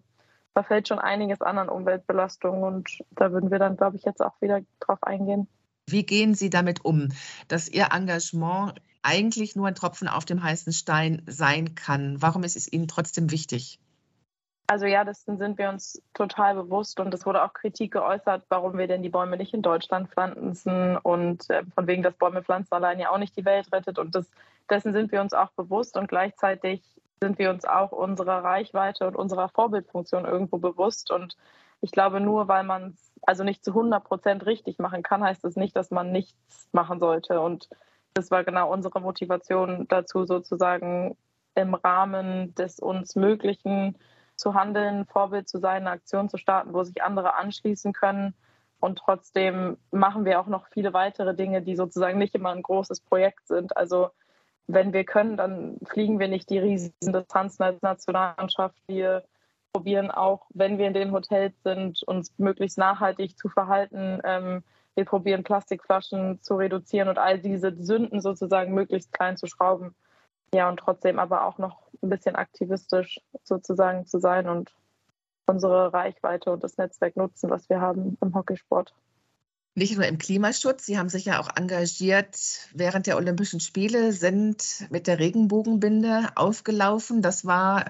[0.54, 4.22] da fällt schon einiges an an Umweltbelastung und da würden wir dann, glaube ich, jetzt
[4.22, 5.48] auch wieder drauf eingehen.
[5.92, 7.10] Wie gehen Sie damit um,
[7.48, 12.22] dass Ihr Engagement eigentlich nur ein Tropfen auf dem heißen Stein sein kann?
[12.22, 13.80] Warum ist es Ihnen trotzdem wichtig?
[14.70, 18.78] Also ja, dessen sind wir uns total bewusst und es wurde auch Kritik geäußert, warum
[18.78, 22.76] wir denn die Bäume nicht in Deutschland pflanzen und äh, von wegen, dass Bäume pflanzen
[22.76, 24.30] allein ja auch nicht die Welt rettet und das,
[24.70, 26.84] dessen sind wir uns auch bewusst und gleichzeitig
[27.20, 31.36] sind wir uns auch unserer Reichweite und unserer Vorbildfunktion irgendwo bewusst und
[31.82, 35.44] ich glaube, nur weil man es also nicht zu 100 Prozent richtig machen kann, heißt
[35.46, 37.40] es das nicht, dass man nichts machen sollte.
[37.42, 37.70] Und
[38.14, 41.18] das war genau unsere Motivation dazu, sozusagen
[41.56, 43.98] im Rahmen des uns Möglichen
[44.36, 48.34] zu handeln, Vorbild zu sein, eine Aktion zu starten, wo sich andere anschließen können.
[48.80, 53.02] Und trotzdem machen wir auch noch viele weitere Dinge, die sozusagen nicht immer ein großes
[53.02, 53.76] Projekt sind.
[53.76, 54.10] Also
[54.68, 58.78] wenn wir können, dann fliegen wir nicht die riesigen Distanzen als Nationalmannschaft.
[58.88, 59.24] Wir
[59.74, 64.20] probieren auch, wenn wir in den Hotels sind, uns möglichst nachhaltig zu verhalten.
[64.24, 64.64] Ähm,
[64.96, 69.96] wir probieren Plastikflaschen zu reduzieren und all diese Sünden sozusagen möglichst klein zu schrauben.
[70.54, 74.76] Ja, und trotzdem aber auch noch ein bisschen aktivistisch sozusagen zu sein und
[75.46, 78.94] unsere Reichweite und das Netzwerk nutzen, was wir haben im Hockeysport.
[79.76, 84.88] Nicht nur im Klimaschutz, Sie haben sich ja auch engagiert während der Olympischen Spiele, sind
[84.90, 87.22] mit der Regenbogenbinde aufgelaufen.
[87.22, 87.86] Das war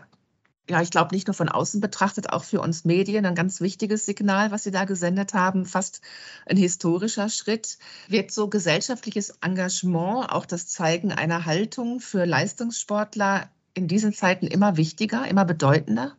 [0.70, 4.06] ja, ich glaube, nicht nur von außen betrachtet, auch für uns Medien ein ganz wichtiges
[4.06, 6.02] Signal, was Sie da gesendet haben, fast
[6.46, 7.80] ein historischer Schritt.
[8.08, 14.78] Wird so gesellschaftliches Engagement, auch das Zeigen einer Haltung für Leistungssportler in diesen Zeiten immer
[14.78, 16.14] wichtiger, immer bedeutender?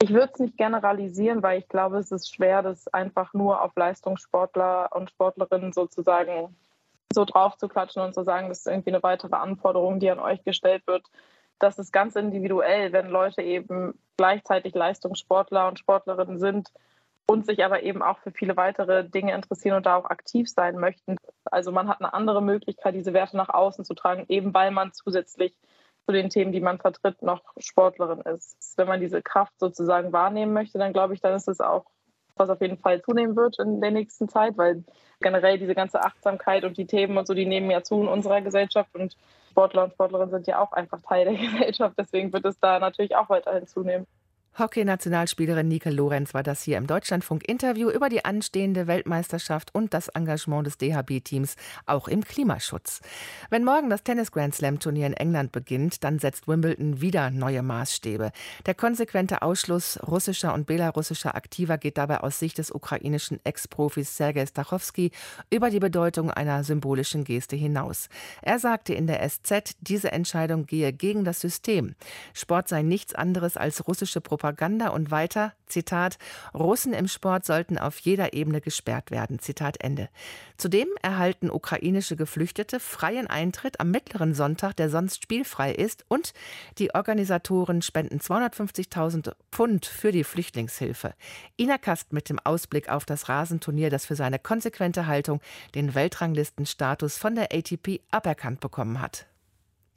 [0.00, 3.72] Ich würde es nicht generalisieren, weil ich glaube, es ist schwer, das einfach nur auf
[3.74, 6.56] Leistungssportler und Sportlerinnen sozusagen
[7.12, 10.18] so drauf zu klatschen und zu sagen, das ist irgendwie eine weitere Anforderung, die an
[10.20, 11.04] euch gestellt wird
[11.62, 16.70] das ist ganz individuell, wenn Leute eben gleichzeitig Leistungssportler und Sportlerinnen sind
[17.26, 20.78] und sich aber eben auch für viele weitere Dinge interessieren und da auch aktiv sein
[20.78, 21.16] möchten.
[21.44, 24.92] Also man hat eine andere Möglichkeit, diese Werte nach außen zu tragen, eben weil man
[24.92, 25.56] zusätzlich
[26.04, 28.74] zu den Themen, die man vertritt, noch Sportlerin ist.
[28.76, 31.84] Wenn man diese Kraft sozusagen wahrnehmen möchte, dann glaube ich, dann ist es auch,
[32.34, 34.82] was auf jeden Fall zunehmen wird in der nächsten Zeit, weil
[35.20, 38.40] generell diese ganze Achtsamkeit und die Themen und so, die nehmen ja zu in unserer
[38.40, 39.16] Gesellschaft und
[39.52, 41.94] Sportler und Sportlerinnen sind ja auch einfach Teil der Gesellschaft.
[41.98, 44.06] Deswegen wird es da natürlich auch weiterhin zunehmen.
[44.58, 50.66] Hockey-Nationalspielerin Nike Lorenz war das hier im Deutschlandfunk-Interview über die anstehende Weltmeisterschaft und das Engagement
[50.66, 53.00] des DHB-Teams auch im Klimaschutz.
[53.48, 58.30] Wenn morgen das Tennis Grand Slam-Turnier in England beginnt, dann setzt Wimbledon wieder neue Maßstäbe.
[58.66, 64.44] Der konsequente Ausschluss russischer und belarussischer Aktiver geht dabei aus Sicht des ukrainischen Ex-Profis Sergei
[64.44, 65.12] Stachowski
[65.48, 68.10] über die Bedeutung einer symbolischen Geste hinaus.
[68.42, 71.94] Er sagte in der SZ, diese Entscheidung gehe gegen das System.
[72.34, 76.18] Sport sei nichts anderes als russische Propaganda Propaganda und weiter, Zitat,
[76.52, 80.08] Russen im Sport sollten auf jeder Ebene gesperrt werden, Zitat Ende.
[80.56, 86.32] Zudem erhalten ukrainische Geflüchtete freien Eintritt am mittleren Sonntag, der sonst spielfrei ist und
[86.78, 91.14] die Organisatoren spenden 250.000 Pfund für die Flüchtlingshilfe.
[91.56, 95.40] Ina Kast mit dem Ausblick auf das Rasenturnier, das für seine konsequente Haltung
[95.76, 99.26] den Weltranglistenstatus von der ATP aberkannt bekommen hat.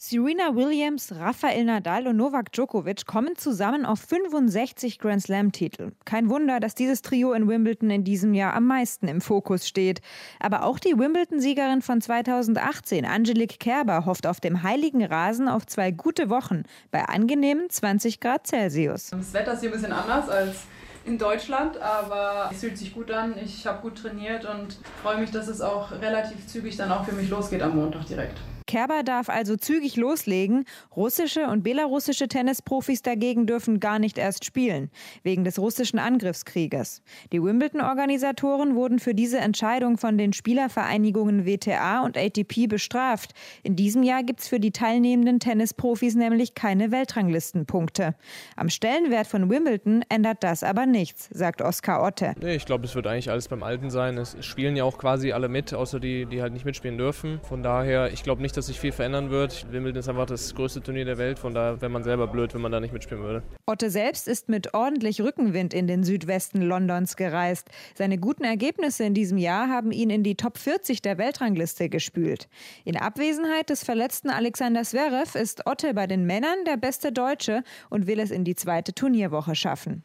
[0.07, 5.93] Serena Williams, Rafael Nadal und Novak Djokovic kommen zusammen auf 65 Grand Slam-Titel.
[6.05, 10.01] Kein Wunder, dass dieses Trio in Wimbledon in diesem Jahr am meisten im Fokus steht.
[10.39, 15.89] Aber auch die Wimbledon-Siegerin von 2018, Angelique Kerber, hofft auf dem heiligen Rasen auf zwei
[15.89, 19.09] gute Wochen bei angenehmen 20 Grad Celsius.
[19.09, 20.65] Das Wetter ist hier ein bisschen anders als
[21.05, 23.33] in Deutschland, aber es fühlt sich gut an.
[23.43, 27.15] Ich habe gut trainiert und freue mich, dass es auch relativ zügig dann auch für
[27.15, 28.37] mich losgeht am Montag direkt.
[28.67, 30.65] Kerber darf also zügig loslegen.
[30.95, 34.89] Russische und belarussische Tennisprofis dagegen dürfen gar nicht erst spielen,
[35.23, 37.01] wegen des russischen Angriffskrieges.
[37.31, 43.33] Die Wimbledon-Organisatoren wurden für diese Entscheidung von den Spielervereinigungen WTA und ATP bestraft.
[43.63, 48.15] In diesem Jahr gibt es für die teilnehmenden Tennisprofis nämlich keine Weltranglistenpunkte.
[48.55, 52.33] Am Stellenwert von Wimbledon ändert das aber nichts, sagt Oskar Otte.
[52.41, 54.17] Nee, ich glaube, es wird eigentlich alles beim Alten sein.
[54.17, 57.39] Es spielen ja auch quasi alle mit, außer die, die halt nicht mitspielen dürfen.
[57.43, 59.65] Von daher, ich glaube nicht, dass sich viel verändern wird.
[59.71, 62.61] Wimbledon ist einfach das größte Turnier der Welt, von daher wäre man selber blöd, wenn
[62.61, 63.43] man da nicht mitspielen würde.
[63.65, 67.69] Otte selbst ist mit ordentlich Rückenwind in den Südwesten Londons gereist.
[67.95, 72.47] Seine guten Ergebnisse in diesem Jahr haben ihn in die Top 40 der Weltrangliste gespült.
[72.83, 78.07] In Abwesenheit des verletzten Alexander Zverev ist Otte bei den Männern der beste Deutsche und
[78.07, 80.03] will es in die zweite Turnierwoche schaffen.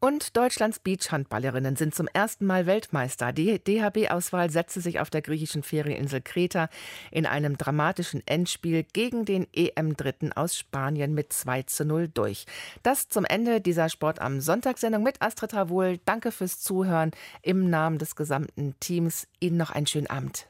[0.00, 3.32] Und Deutschlands Beachhandballerinnen sind zum ersten Mal Weltmeister.
[3.32, 6.68] Die DHB-Auswahl setzte sich auf der griechischen Ferieninsel Kreta
[7.10, 12.46] in einem dramatischen Endspiel gegen den EM-Dritten aus Spanien mit 2 zu 0 durch.
[12.82, 15.98] Das zum Ende dieser Sport am Sonntagssendung mit Astrid Travol.
[16.04, 17.12] Danke fürs Zuhören.
[17.42, 20.46] Im Namen des gesamten Teams Ihnen noch einen schönen Abend.